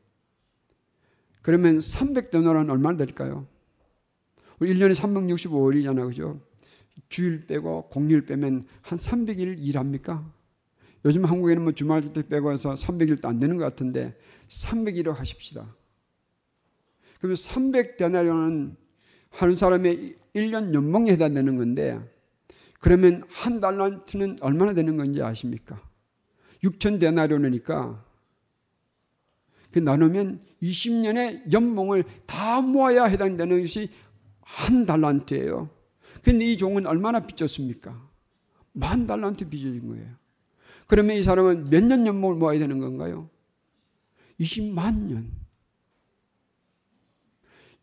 그러면 1.43 1.79
300데나리온 1.79 2.71
얼마나 2.71 2.97
될까요? 2.97 3.47
우리 4.59 4.75
1년에 4.75 4.95
365일이잖아요. 4.95 6.09
그죠? 6.09 6.41
주일 7.09 7.47
빼고 7.47 7.89
공휴일 7.89 8.27
빼면 8.27 8.67
한 8.83 8.99
300일 8.99 9.59
일합니까? 9.59 10.25
요즘 11.05 11.25
한국에는 11.25 11.63
뭐 11.63 11.73
주말 11.73 12.05
때 12.13 12.27
빼고 12.27 12.53
해서 12.53 12.75
300일도 12.75 13.25
안 13.25 13.39
되는 13.39 13.57
것 13.57 13.65
같은데 13.65 14.17
300일을 14.49 15.15
하십시다. 15.15 15.75
그러면 17.19 17.37
300데나리온은 17.37 18.77
한 19.31 19.55
사람의 19.55 20.17
1년 20.35 20.75
연봉에 20.75 21.13
해당되는 21.13 21.57
건데 21.57 22.01
그러면 22.81 23.25
한 23.29 23.61
달란트는 23.61 24.39
얼마나 24.41 24.73
되는 24.75 24.97
건지 24.97 25.23
아십니까? 25.23 25.81
6천 26.65 27.01
데나리온이니까 27.01 28.05
그 29.71 29.79
나누면 29.79 30.41
20년의 30.63 31.53
연봉을 31.53 32.05
다 32.27 32.61
모아야 32.61 33.05
해당되는 33.05 33.61
것이 33.61 33.89
한 34.43 34.85
달란트예요. 34.85 35.71
근데 36.23 36.45
이 36.45 36.57
종은 36.57 36.87
얼마나 36.87 37.21
빚졌습니까? 37.21 38.09
만 38.73 39.07
달란트 39.07 39.49
빚어진 39.49 39.89
거예요. 39.89 40.07
그러면 40.87 41.17
이 41.17 41.23
사람은 41.23 41.71
몇 41.71 41.85
년 41.85 42.07
연봉을 42.07 42.37
모아야 42.37 42.59
되는 42.59 42.79
건가요? 42.81 43.31
20만 44.41 45.01
년. 45.03 45.31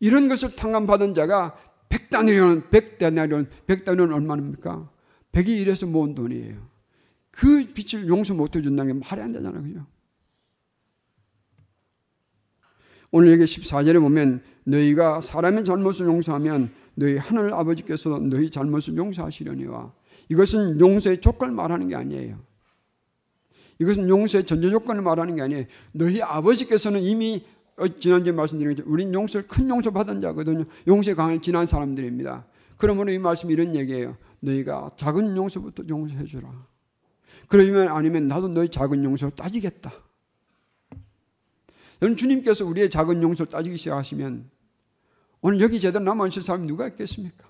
이런 0.00 0.28
것을 0.28 0.54
탕감받은 0.54 1.14
자가 1.14 1.56
100다니론, 1.88 2.68
100다니론, 2.70 3.48
100다니론 3.66 4.14
얼마입니까? 4.14 4.90
100이 5.32 5.48
이래서 5.48 5.86
모은 5.86 6.14
돈이에요. 6.14 6.68
그 7.38 7.64
빚을 7.72 8.08
용서 8.08 8.34
못 8.34 8.56
해준다는 8.56 8.92
게 8.92 9.06
말이 9.06 9.22
안 9.22 9.32
되잖아요. 9.32 9.62
그죠? 9.62 9.86
오늘 13.12 13.30
여기 13.30 13.44
14절에 13.44 14.00
보면 14.00 14.42
너희가 14.64 15.20
사람의 15.20 15.64
잘못을 15.64 16.06
용서하면 16.06 16.72
너희 16.96 17.16
하늘 17.16 17.54
아버지께서 17.54 18.18
너희 18.18 18.50
잘못을 18.50 18.96
용서하시려니와 18.96 19.92
이것은 20.30 20.80
용서의 20.80 21.20
조건을 21.20 21.54
말하는 21.54 21.86
게 21.86 21.94
아니에요. 21.94 22.40
이것은 23.78 24.08
용서의 24.08 24.44
전제 24.44 24.68
조건을 24.68 25.02
말하는 25.02 25.36
게 25.36 25.42
아니에요. 25.42 25.64
너희 25.92 26.20
아버지께서는 26.20 27.00
이미 27.00 27.46
어, 27.76 27.86
지난주에 27.86 28.32
말씀드린 28.32 28.70
것처럼 28.72 28.92
우린 28.92 29.14
용서를 29.14 29.46
큰 29.46 29.70
용서 29.70 29.92
받은 29.92 30.20
자거든요. 30.20 30.64
용서의 30.88 31.14
강을 31.14 31.40
지난 31.40 31.66
사람들입니다. 31.66 32.46
그러므로 32.76 33.12
이 33.12 33.18
말씀이 33.20 33.52
이런 33.52 33.76
얘기예요. 33.76 34.16
너희가 34.40 34.90
작은 34.96 35.36
용서부터 35.36 35.84
용서해 35.88 36.24
주라. 36.24 36.52
그러면 37.48 37.88
아니면 37.88 38.28
나도 38.28 38.48
너희 38.48 38.68
작은 38.68 39.02
용서를 39.02 39.34
따지겠다. 39.34 39.92
여러분 42.00 42.16
주님께서 42.16 42.64
우리의 42.64 42.90
작은 42.90 43.22
용서를 43.22 43.50
따지기 43.50 43.76
시작하시면 43.76 44.50
오늘 45.40 45.60
여기 45.60 45.80
제대로 45.80 46.04
남아있을 46.04 46.42
사람이 46.42 46.66
누가 46.66 46.86
있겠습니까? 46.88 47.48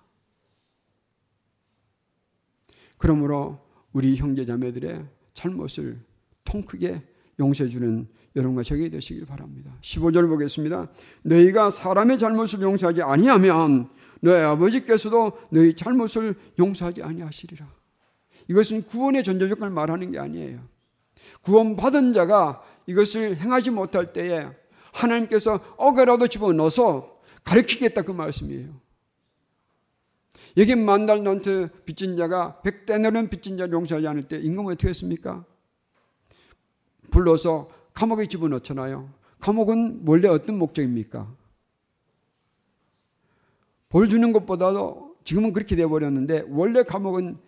그러므로 2.96 3.58
우리 3.92 4.16
형제자매들의 4.16 5.06
잘못을 5.34 6.00
통 6.44 6.62
크게 6.62 7.02
용서해 7.38 7.68
주는 7.68 8.08
여러분과 8.37 8.62
저게 8.62 8.88
되시길 8.88 9.26
바랍니다. 9.26 9.76
15절 9.82 10.28
보겠습니다. 10.28 10.90
너희가 11.22 11.70
사람의 11.70 12.18
잘못을 12.18 12.61
용서하지 12.61 13.02
아니하면 13.02 13.88
너희 14.20 14.42
아버지께서도 14.42 15.38
너희 15.50 15.74
잘못을 15.74 16.34
용서하지 16.58 17.02
아니하시리라. 17.02 17.78
이것은 18.48 18.82
구원의 18.84 19.24
전제 19.24 19.48
조건을 19.48 19.70
말하는 19.72 20.11
게 20.11 20.18
아니에요. 20.18 20.61
구원받은 21.42 22.12
자가 22.12 22.62
이것을 22.87 23.37
행하지 23.37 23.70
못할 23.70 24.12
때에 24.12 24.48
하나님께서 24.92 25.61
어게라도 25.76 26.26
집어넣어서 26.26 27.20
가르치겠다 27.44 28.02
그 28.02 28.12
말씀이에요. 28.12 28.74
여기 30.56 30.74
만달 30.74 31.22
넌트 31.22 31.68
빚진 31.84 32.16
자가 32.16 32.61
백대너는 32.62 33.28
빚진 33.28 33.56
자를 33.56 33.72
용서하지 33.74 34.06
않을 34.08 34.22
때 34.24 34.38
임금은 34.38 34.72
어떻게 34.72 34.88
했습니까? 34.88 35.44
불러서 37.11 37.70
감옥에 37.92 38.26
집어넣잖아요. 38.26 39.08
감옥은 39.40 40.02
원래 40.06 40.28
어떤 40.28 40.58
목적입니까? 40.58 41.32
벌 43.88 44.08
주는 44.08 44.32
것보다도 44.32 45.16
지금은 45.24 45.52
그렇게 45.52 45.76
되어버렸는데 45.76 46.44
원래 46.48 46.82
감옥은 46.82 47.38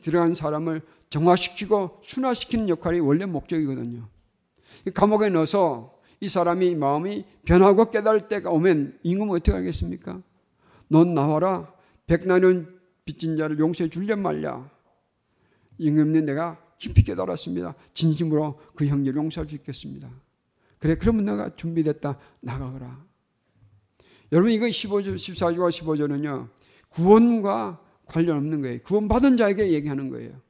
들어간 0.00 0.34
사람을 0.34 0.82
정화시키고 1.10 2.00
순화시키는 2.02 2.68
역할이 2.68 3.00
원래 3.00 3.26
목적이거든요. 3.26 4.08
감옥에 4.94 5.28
넣어서 5.28 5.98
이 6.20 6.28
사람이 6.28 6.74
마음이 6.74 7.24
변하고 7.44 7.90
깨달을 7.90 8.28
때가 8.28 8.50
오면 8.50 8.98
임금은 9.02 9.36
어떻게 9.36 9.52
하겠습니까? 9.52 10.22
넌 10.88 11.14
나와라. 11.14 11.72
백나년 12.06 12.80
빚진 13.04 13.36
자를 13.36 13.58
용서해 13.58 13.88
줄려 13.88 14.16
말냐. 14.16 14.70
임금님 15.78 16.26
내가 16.26 16.58
깊이 16.78 17.02
깨달았습니다. 17.02 17.74
진심으로 17.94 18.58
그 18.74 18.86
형제를 18.86 19.22
용서할 19.22 19.48
수 19.48 19.54
있겠습니다. 19.56 20.10
그래 20.78 20.96
그러면 20.96 21.24
내가 21.24 21.54
준비됐다. 21.54 22.18
나가거라. 22.40 23.04
여러분 24.32 24.50
이거 24.52 24.66
15절, 24.66 25.14
14절과 25.14 25.70
15절은요. 25.70 26.48
구원과 26.88 27.80
관련 28.10 28.36
없는 28.36 28.60
거예요. 28.60 28.80
구원받은 28.82 29.36
자에게 29.36 29.72
얘기하는 29.72 30.10
거예요. 30.10 30.40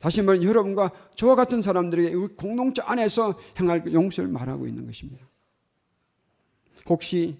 다시 0.00 0.22
말해 0.22 0.42
여러분과 0.42 0.90
저와 1.14 1.36
같은 1.36 1.62
사람들에게 1.62 2.34
공동체 2.36 2.82
안에서 2.82 3.38
행할 3.58 3.92
용서를 3.92 4.28
말하고 4.30 4.66
있는 4.66 4.86
것입니다. 4.86 5.26
혹시 6.86 7.38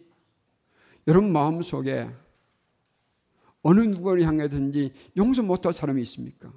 여러분 1.06 1.32
마음 1.32 1.60
속에 1.60 2.08
어느 3.62 3.80
누구를 3.80 4.22
향해든지 4.22 4.92
용서 5.16 5.42
못할 5.42 5.72
사람이 5.72 6.00
있습니까? 6.02 6.52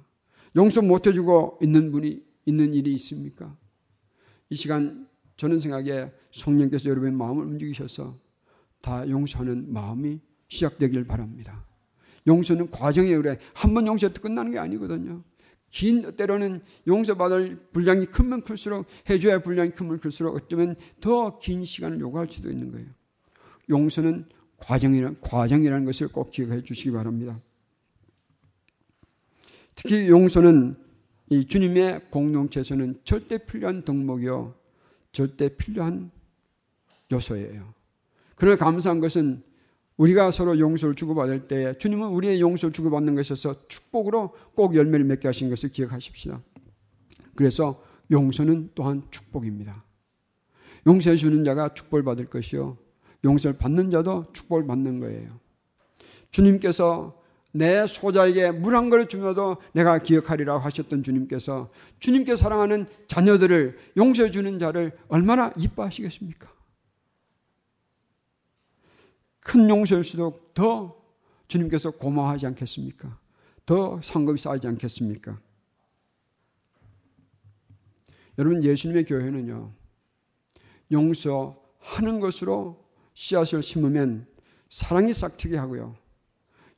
용서 0.56 0.80
못해주고 0.80 1.58
있는 1.62 1.90
분이 1.90 2.22
있는 2.46 2.74
일이 2.74 2.94
있습니까? 2.94 3.56
이 4.50 4.56
시간 4.56 5.08
저는 5.36 5.60
생각에 5.60 6.10
성령께서 6.30 6.88
여러분의 6.88 7.14
마음을 7.14 7.44
움직이셔서 7.44 8.18
다 8.80 9.08
용서하는 9.08 9.72
마음이 9.72 10.20
시작되길 10.48 11.04
바랍니다. 11.04 11.67
용서는 12.28 12.70
과정에 12.70 13.16
그래 13.16 13.38
한 13.54 13.74
번 13.74 13.86
용서해도 13.88 14.20
끝나는 14.22 14.52
게 14.52 14.58
아니거든요. 14.58 15.24
긴 15.70 16.14
때로는 16.16 16.62
용서받을 16.86 17.56
분량이 17.72 18.06
크면 18.06 18.42
클수록 18.42 18.86
해줘야 19.10 19.34
할 19.34 19.42
분량이 19.42 19.70
크면 19.70 19.98
클수록 20.00 20.36
어쩌면 20.36 20.76
더 21.00 21.38
긴 21.38 21.64
시간을 21.64 22.00
요구할 22.00 22.30
수도 22.30 22.50
있는 22.50 22.70
거예요. 22.70 22.86
용서는 23.68 24.26
과정이라, 24.58 25.14
과정이라는 25.20 25.84
것을 25.84 26.08
꼭 26.08 26.30
기억해 26.30 26.62
주시기 26.62 26.92
바랍니다. 26.92 27.40
특히 29.76 30.08
용서는 30.08 30.76
이 31.30 31.46
주님의 31.46 32.06
공동체에서는 32.10 33.00
절대 33.04 33.38
필요한 33.38 33.82
덕목이요. 33.82 34.54
절대 35.12 35.48
필요한 35.56 36.10
요소예요. 37.12 37.74
그러나 38.34 38.56
감사한 38.56 39.00
것은 39.00 39.42
우리가 39.98 40.30
서로 40.30 40.58
용서를 40.58 40.94
주고받을 40.94 41.48
때 41.48 41.76
주님은 41.76 42.08
우리의 42.08 42.40
용서를 42.40 42.72
주고받는 42.72 43.14
것에서 43.16 43.54
축복으로 43.66 44.32
꼭 44.54 44.74
열매를 44.74 45.04
맺게 45.04 45.28
하신 45.28 45.50
것을 45.50 45.70
기억하십시다. 45.70 46.40
그래서 47.34 47.82
용서는 48.10 48.70
또한 48.74 49.02
축복입니다. 49.10 49.84
용서해 50.86 51.16
주는 51.16 51.44
자가 51.44 51.74
축복을 51.74 52.04
받을 52.04 52.24
것이요. 52.26 52.78
용서를 53.24 53.58
받는 53.58 53.90
자도 53.90 54.26
축복을 54.32 54.66
받는 54.66 55.00
거예요. 55.00 55.38
주님께서 56.30 57.20
내 57.52 57.86
소자에게 57.86 58.52
물 58.52 58.76
한 58.76 58.90
그릇 58.90 59.08
주며도 59.08 59.56
내가 59.72 59.98
기억하리라고 59.98 60.60
하셨던 60.60 61.02
주님께서 61.02 61.70
주님께 61.98 62.36
사랑하는 62.36 62.86
자녀들을 63.08 63.76
용서해 63.96 64.30
주는 64.30 64.58
자를 64.60 64.92
얼마나 65.08 65.52
이뻐하시겠습니까? 65.56 66.57
큰 69.48 69.66
용서일수록 69.70 70.52
더 70.52 70.94
주님께서 71.48 71.92
고마워하지 71.92 72.46
않겠습니까? 72.48 73.18
더 73.64 73.98
상급이 74.02 74.38
쌓이지 74.38 74.68
않겠습니까? 74.68 75.40
여러분, 78.36 78.62
예수님의 78.62 79.06
교회는요, 79.06 79.72
용서하는 80.92 82.20
것으로 82.20 82.84
씨앗을 83.14 83.62
심으면 83.62 84.26
사랑이 84.68 85.14
싹트게 85.14 85.56
하고요. 85.56 85.96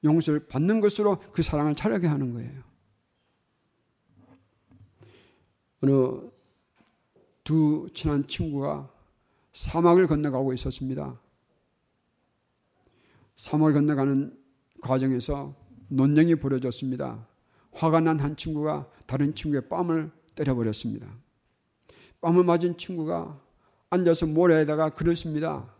용서를 0.04 0.46
받는 0.46 0.80
것으로 0.80 1.18
그 1.32 1.42
사랑을 1.42 1.74
자라게 1.74 2.06
하는 2.06 2.32
거예요. 2.32 2.62
어느 5.82 6.30
두 7.42 7.88
친한 7.92 8.28
친구가 8.28 8.88
사막을 9.54 10.06
건너가고 10.06 10.52
있었습니다. 10.52 11.20
사막을 13.40 13.72
건너가는 13.72 14.36
과정에서 14.82 15.56
논쟁이 15.88 16.34
벌어졌습니다. 16.34 17.26
화가 17.72 18.00
난 18.00 18.20
한 18.20 18.36
친구가 18.36 18.90
다른 19.06 19.34
친구의 19.34 19.66
뺨을 19.66 20.10
때려버렸습니다. 20.34 21.06
뺨을 22.20 22.44
맞은 22.44 22.76
친구가 22.76 23.40
앉아서 23.88 24.26
모래에다가 24.26 24.90
그랬습니다. 24.90 25.74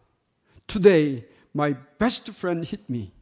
Today, 0.66 1.28
my 1.54 1.76
best 1.98 2.30
friend 2.30 2.66
hit 2.66 2.86
me. 2.88 3.12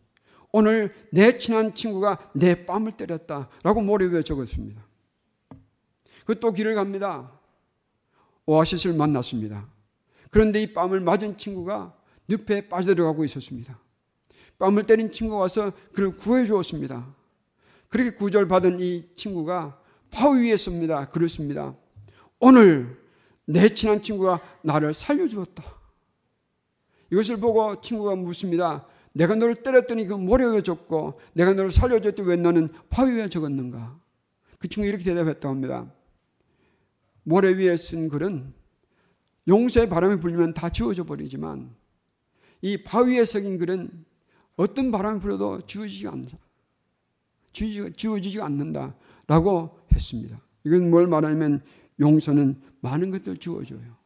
오늘 0.53 0.94
내 1.11 1.37
친한 1.38 1.74
친구가 1.74 2.31
내 2.33 2.64
뺨을 2.64 2.92
때렸다. 2.92 3.48
라고 3.64 3.83
모래 3.83 4.07
위에 4.07 4.22
적었습니다. 4.22 4.87
그 6.27 6.38
또 6.38 6.53
길을 6.53 6.77
갑니다. 6.77 7.33
오아시스를 8.46 8.96
만났습니다. 8.96 9.66
그런데 10.31 10.62
이 10.62 10.72
뺨을 10.72 11.01
맞은 11.01 11.37
친구가 11.38 11.92
늪에 12.29 12.68
빠져들어가고 12.68 13.24
있었습니다. 13.24 13.81
뺨을 14.59 14.85
때린 14.85 15.12
친구가 15.12 15.42
와서 15.42 15.73
그를 15.92 16.16
구해 16.16 16.44
주었습니다. 16.44 17.14
그렇게 17.88 18.11
구절받은 18.11 18.81
이 18.81 19.09
친구가 19.17 19.81
바위 20.11 20.48
위에 20.48 20.56
섭니다. 20.56 21.09
그렇습니다. 21.09 21.75
오늘 22.40 22.98
내 23.44 23.69
친한 23.73 24.02
친구가 24.02 24.40
나를 24.63 24.92
살려주었다. 24.92 25.65
이것을 27.11 27.38
보고 27.38 27.81
친구가 27.81 28.17
묻습니다. 28.17 28.87
내가 29.13 29.35
너를 29.35 29.56
때렸더니 29.56 30.06
그 30.06 30.15
모래 30.15 30.44
위에 30.44 30.63
줬고 30.63 31.21
내가 31.33 31.54
너를 31.54 31.71
살려줬더니 31.71 32.29
왜 32.29 32.37
너는 32.37 32.69
바위 32.90 33.13
위에 33.13 33.29
적었는가? 33.29 33.98
그 34.59 34.69
친구 34.69 34.87
이렇게 34.87 35.04
대답했다고 35.04 35.48
합니다. 35.48 35.90
모래 37.23 37.50
위에 37.52 37.77
쓴 37.77 38.09
글은 38.09 38.52
용서의 39.48 39.88
바람이 39.88 40.21
불면 40.21 40.52
다 40.52 40.69
지워져 40.69 41.04
버리지만 41.04 41.75
이 42.61 42.83
바위에 42.83 43.25
새긴 43.25 43.59
글은 43.59 44.04
어떤 44.59 44.90
바람이 44.90 45.21
불어도 45.21 45.61
지워지지 45.67 46.09
않는다. 46.09 46.37
지워지지 47.52 48.40
않는다 48.40 48.94
라고 49.29 49.79
했습니다. 49.92 50.40
이건 50.65 50.90
뭘 50.90 51.06
말하냐면 51.06 51.63
용서는 52.00 52.61
많은 52.81 53.11
것들을 53.13 53.38
지워줘요. 53.38 53.96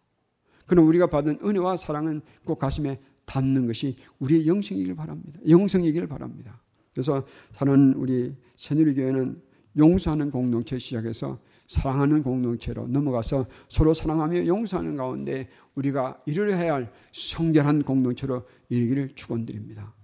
그럼 0.67 0.87
우리가 0.87 1.07
받은 1.07 1.39
은혜와 1.43 1.79
사랑은 1.79 2.21
꼭 2.45 2.59
가슴에 2.59 3.01
닿는 3.25 3.67
것이 3.67 3.97
우리의 4.19 4.47
영성이길 4.47 4.95
바랍니다. 4.95 5.41
영성이길 5.49 6.07
바랍니다. 6.07 6.61
그래서 6.93 7.27
사는 7.53 7.95
우리 7.95 8.37
새누리교회는 8.57 9.41
용서하는 9.79 10.31
공동체 10.31 10.79
시작해서 10.79 11.39
사랑하는 11.67 12.23
공동체로 12.23 12.87
넘어가서 12.89 13.47
서로 13.71 13.95
사랑하며 13.95 14.47
용서하는 14.47 14.97
가운데 14.97 15.49
우리가 15.77 16.21
이루어야 16.27 16.75
할 16.75 16.93
성결한 17.13 17.83
공동체로 17.85 18.43
이르기를 18.69 19.15
축원드립니다. 19.15 19.95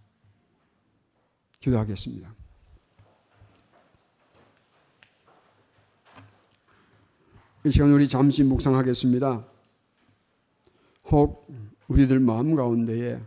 기도하겠습니다. 1.68 2.34
이 7.64 7.70
시간 7.70 7.92
우리 7.92 8.08
잠시 8.08 8.42
묵상하겠습니다. 8.42 9.44
혹 11.10 11.48
우리들 11.88 12.20
마음 12.20 12.54
가운데에 12.54 13.20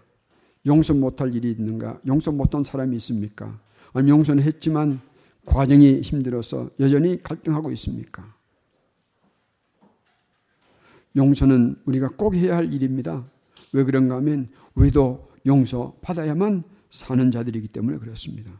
용서 0.65 0.93
못할 0.93 1.33
일이 1.35 1.51
있는가? 1.51 1.99
용서 2.07 2.31
못한 2.31 2.63
사람이 2.63 2.95
있습니까? 2.97 3.59
아니면 3.93 4.17
용서는 4.17 4.43
했지만 4.43 5.01
과정이 5.45 6.01
힘들어서 6.01 6.69
여전히 6.79 7.21
갈등하고 7.21 7.71
있습니까? 7.71 8.35
용서는 11.15 11.75
우리가 11.85 12.09
꼭 12.15 12.35
해야 12.35 12.57
할 12.57 12.71
일입니다. 12.71 13.25
왜 13.73 13.83
그런가 13.83 14.15
하면 14.17 14.49
우리도 14.75 15.27
용서 15.45 15.97
받아야만 16.01 16.63
사는 16.91 17.31
자들이기 17.31 17.69
때문에 17.69 17.97
그렇습니다. 17.97 18.51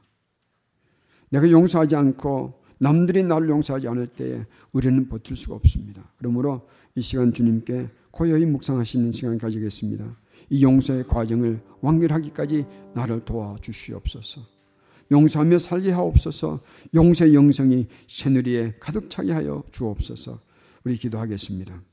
내가 1.30 1.50
용서하지 1.50 1.96
않고 1.96 2.62
남들이 2.80 3.24
나를 3.24 3.50
용서하지 3.50 3.88
않을 3.88 4.08
때에 4.08 4.46
우리는 4.72 5.08
버틸 5.08 5.36
수가 5.36 5.56
없습니다. 5.56 6.12
그러므로 6.18 6.68
이 6.96 7.02
시간 7.02 7.32
주님께 7.32 7.90
고요히 8.10 8.46
묵상하시는 8.46 9.12
시간 9.12 9.38
가지겠습니다. 9.38 10.18
이 10.50 10.64
용서의 10.64 11.06
과정을 11.08 11.62
완결하기까지 11.82 12.66
나를 12.96 13.24
도와주시옵소서. 13.24 14.42
용서하며 15.12 15.60
살게 15.60 15.92
하옵소서. 15.92 16.62
용서의 16.96 17.36
영성이 17.36 17.88
새누리에 18.08 18.76
가득 18.80 19.10
차게 19.10 19.32
하여 19.32 19.64
주옵소서. 19.72 20.40
우리 20.84 20.98
기도하겠습니다. 20.98 21.91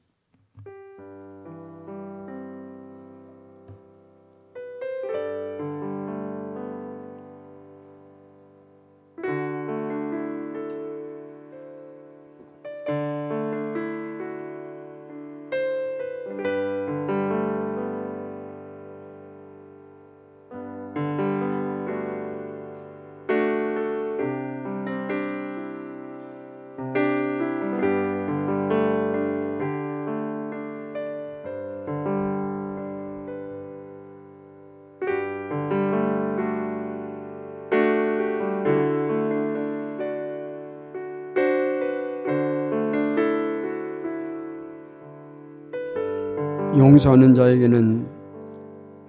용서하는 46.98 47.32
자에게는 47.32 48.08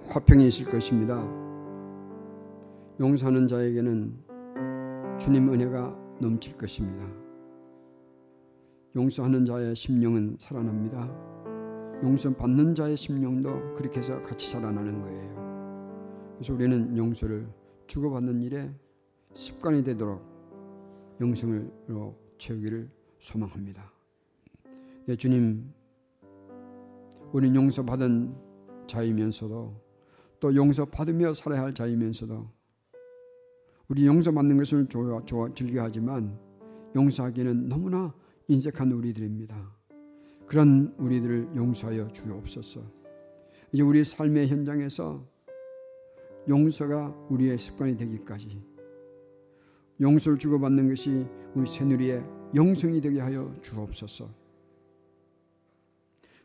화평이 0.06 0.46
있을 0.46 0.70
것입니다. 0.70 1.20
용서하는 3.00 3.48
자에게는 3.48 4.16
주님 5.18 5.52
은혜가 5.52 5.92
넘칠 6.20 6.56
것입니다. 6.56 7.04
용서하는 8.94 9.44
자의 9.44 9.74
심령은 9.74 10.36
살아납니다. 10.38 11.10
용서 12.04 12.32
받는 12.32 12.76
자의 12.76 12.96
심령도 12.96 13.74
그렇게 13.74 13.98
해서 13.98 14.22
같이 14.22 14.48
살아나는 14.48 15.02
거예요. 15.02 16.36
그래서 16.36 16.54
우리는 16.54 16.96
용서를 16.96 17.48
주고받는 17.88 18.40
일에 18.42 18.70
습관이 19.34 19.82
되도록 19.82 20.22
영성으로 21.20 22.14
채우기를 22.38 22.88
소망합니다. 23.18 23.82
네, 25.06 25.16
주님 25.16 25.79
우리는 27.32 27.54
용서받은 27.54 28.34
자이면서도 28.86 29.80
또 30.40 30.54
용서받으며 30.54 31.34
살아야 31.34 31.62
할 31.62 31.74
자이면서도 31.74 32.50
우리 33.88 34.06
용서받는 34.06 34.56
것을 34.56 34.86
좋아, 34.86 35.24
좋아, 35.24 35.52
즐겨하지만 35.54 36.38
용서하기는 36.94 37.68
너무나 37.68 38.14
인색한 38.48 38.90
우리들입니다. 38.92 39.76
그런 40.46 40.94
우리들을 40.98 41.50
용서하여 41.54 42.08
주옵소서. 42.08 42.80
이제 43.72 43.82
우리 43.82 44.02
삶의 44.02 44.48
현장에서 44.48 45.24
용서가 46.48 47.14
우리의 47.28 47.58
습관이 47.58 47.96
되기까지 47.96 48.60
용서를 50.00 50.38
주고받는 50.38 50.88
것이 50.88 51.26
우리 51.54 51.66
새누리의 51.66 52.24
영성이 52.54 53.00
되게 53.00 53.20
하여 53.20 53.52
주옵소서. 53.62 54.39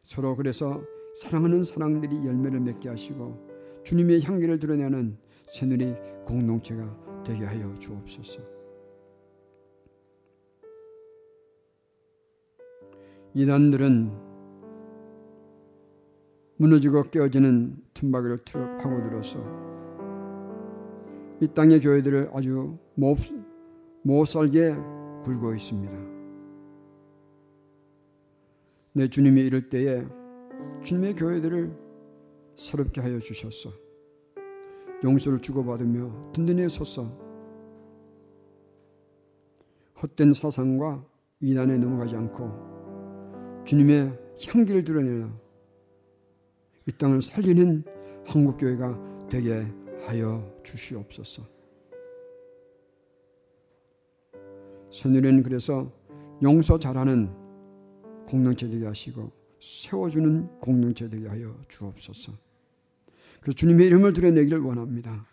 서로 0.06 0.36
그래서 0.36 0.84
사랑하는 1.16 1.64
사랑들이 1.64 2.26
열매를 2.28 2.60
맺게 2.60 2.90
하시고 2.90 3.84
주님의 3.84 4.22
향기를 4.24 4.60
드러내는 4.60 5.18
새누리 5.52 5.96
공동체가 6.26 7.24
되게 7.26 7.44
하여 7.44 7.74
주옵소서. 7.76 8.42
이단들은 13.34 14.12
무너지고 16.58 17.04
깨어지는 17.10 17.76
틈바구를 17.96 18.46
틀어 18.46 18.78
파고들어서 18.78 19.40
이 21.42 21.48
땅의 21.48 21.82
교회들을 21.82 22.30
아주 22.34 22.78
못, 22.94 23.18
못 24.04 24.26
살게 24.26 24.76
굴고 25.26 25.54
있습니다. 25.56 26.15
내 28.98 29.10
주님이 29.10 29.42
이럴 29.42 29.68
때에 29.68 30.06
주님의 30.82 31.16
교회들을 31.16 31.70
새롭게 32.56 33.02
하여 33.02 33.20
주셨어. 33.20 33.70
용서를 35.04 35.40
주고받으며 35.40 36.32
든든히 36.32 36.70
섰어. 36.70 37.06
헛된 40.02 40.34
사상과 40.34 41.06
이단에 41.42 41.78
넘어가지 41.78 42.16
않고 42.16 43.64
주님의 43.66 44.18
향기를 44.48 44.86
드러내는 44.86 45.34
이 46.88 46.92
땅을 46.94 47.22
살리는 47.22 47.84
한국교회가 48.26 49.28
되게 49.30 49.66
하여 50.06 50.50
주시옵소서. 50.64 51.44
새누리는 54.90 55.44
그래서 55.44 55.92
용서 56.42 56.80
잘하는 56.80 57.45
공동체 58.26 58.70
되게 58.70 58.86
하시고 58.86 59.32
세워주는 59.60 60.60
공동체 60.60 61.10
되게 61.10 61.28
하여 61.28 61.60
주옵소서. 61.68 62.34
그 63.42 63.54
주님의 63.54 63.88
이름을 63.88 64.14
드러내기를 64.14 64.60
원합니다. 64.60 65.28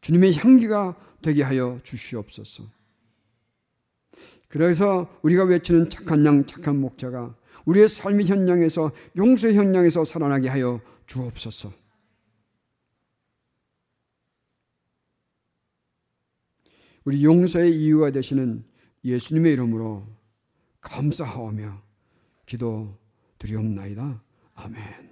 주님의 0.00 0.36
향기가 0.36 0.96
되게 1.22 1.42
하여 1.42 1.78
주시옵소서. 1.82 2.64
그래서 4.48 5.10
우리가 5.22 5.44
외치는 5.44 5.90
착한 5.90 6.24
양, 6.24 6.46
착한 6.46 6.78
목자가 6.78 7.36
우리의 7.64 7.88
삶의 7.88 8.26
현장에서 8.26 8.92
용서 9.16 9.50
현장에서 9.52 10.04
살아나게 10.04 10.48
하여 10.48 10.80
주옵소서. 11.06 11.72
우리 17.04 17.24
용서의 17.24 17.74
이유가 17.74 18.10
되시는 18.10 18.64
예수님의 19.04 19.52
이름으로 19.54 20.06
감사하오며 20.80 21.83
기도 22.46 22.98
드리옵나이다. 23.38 24.22
아멘. 24.54 25.03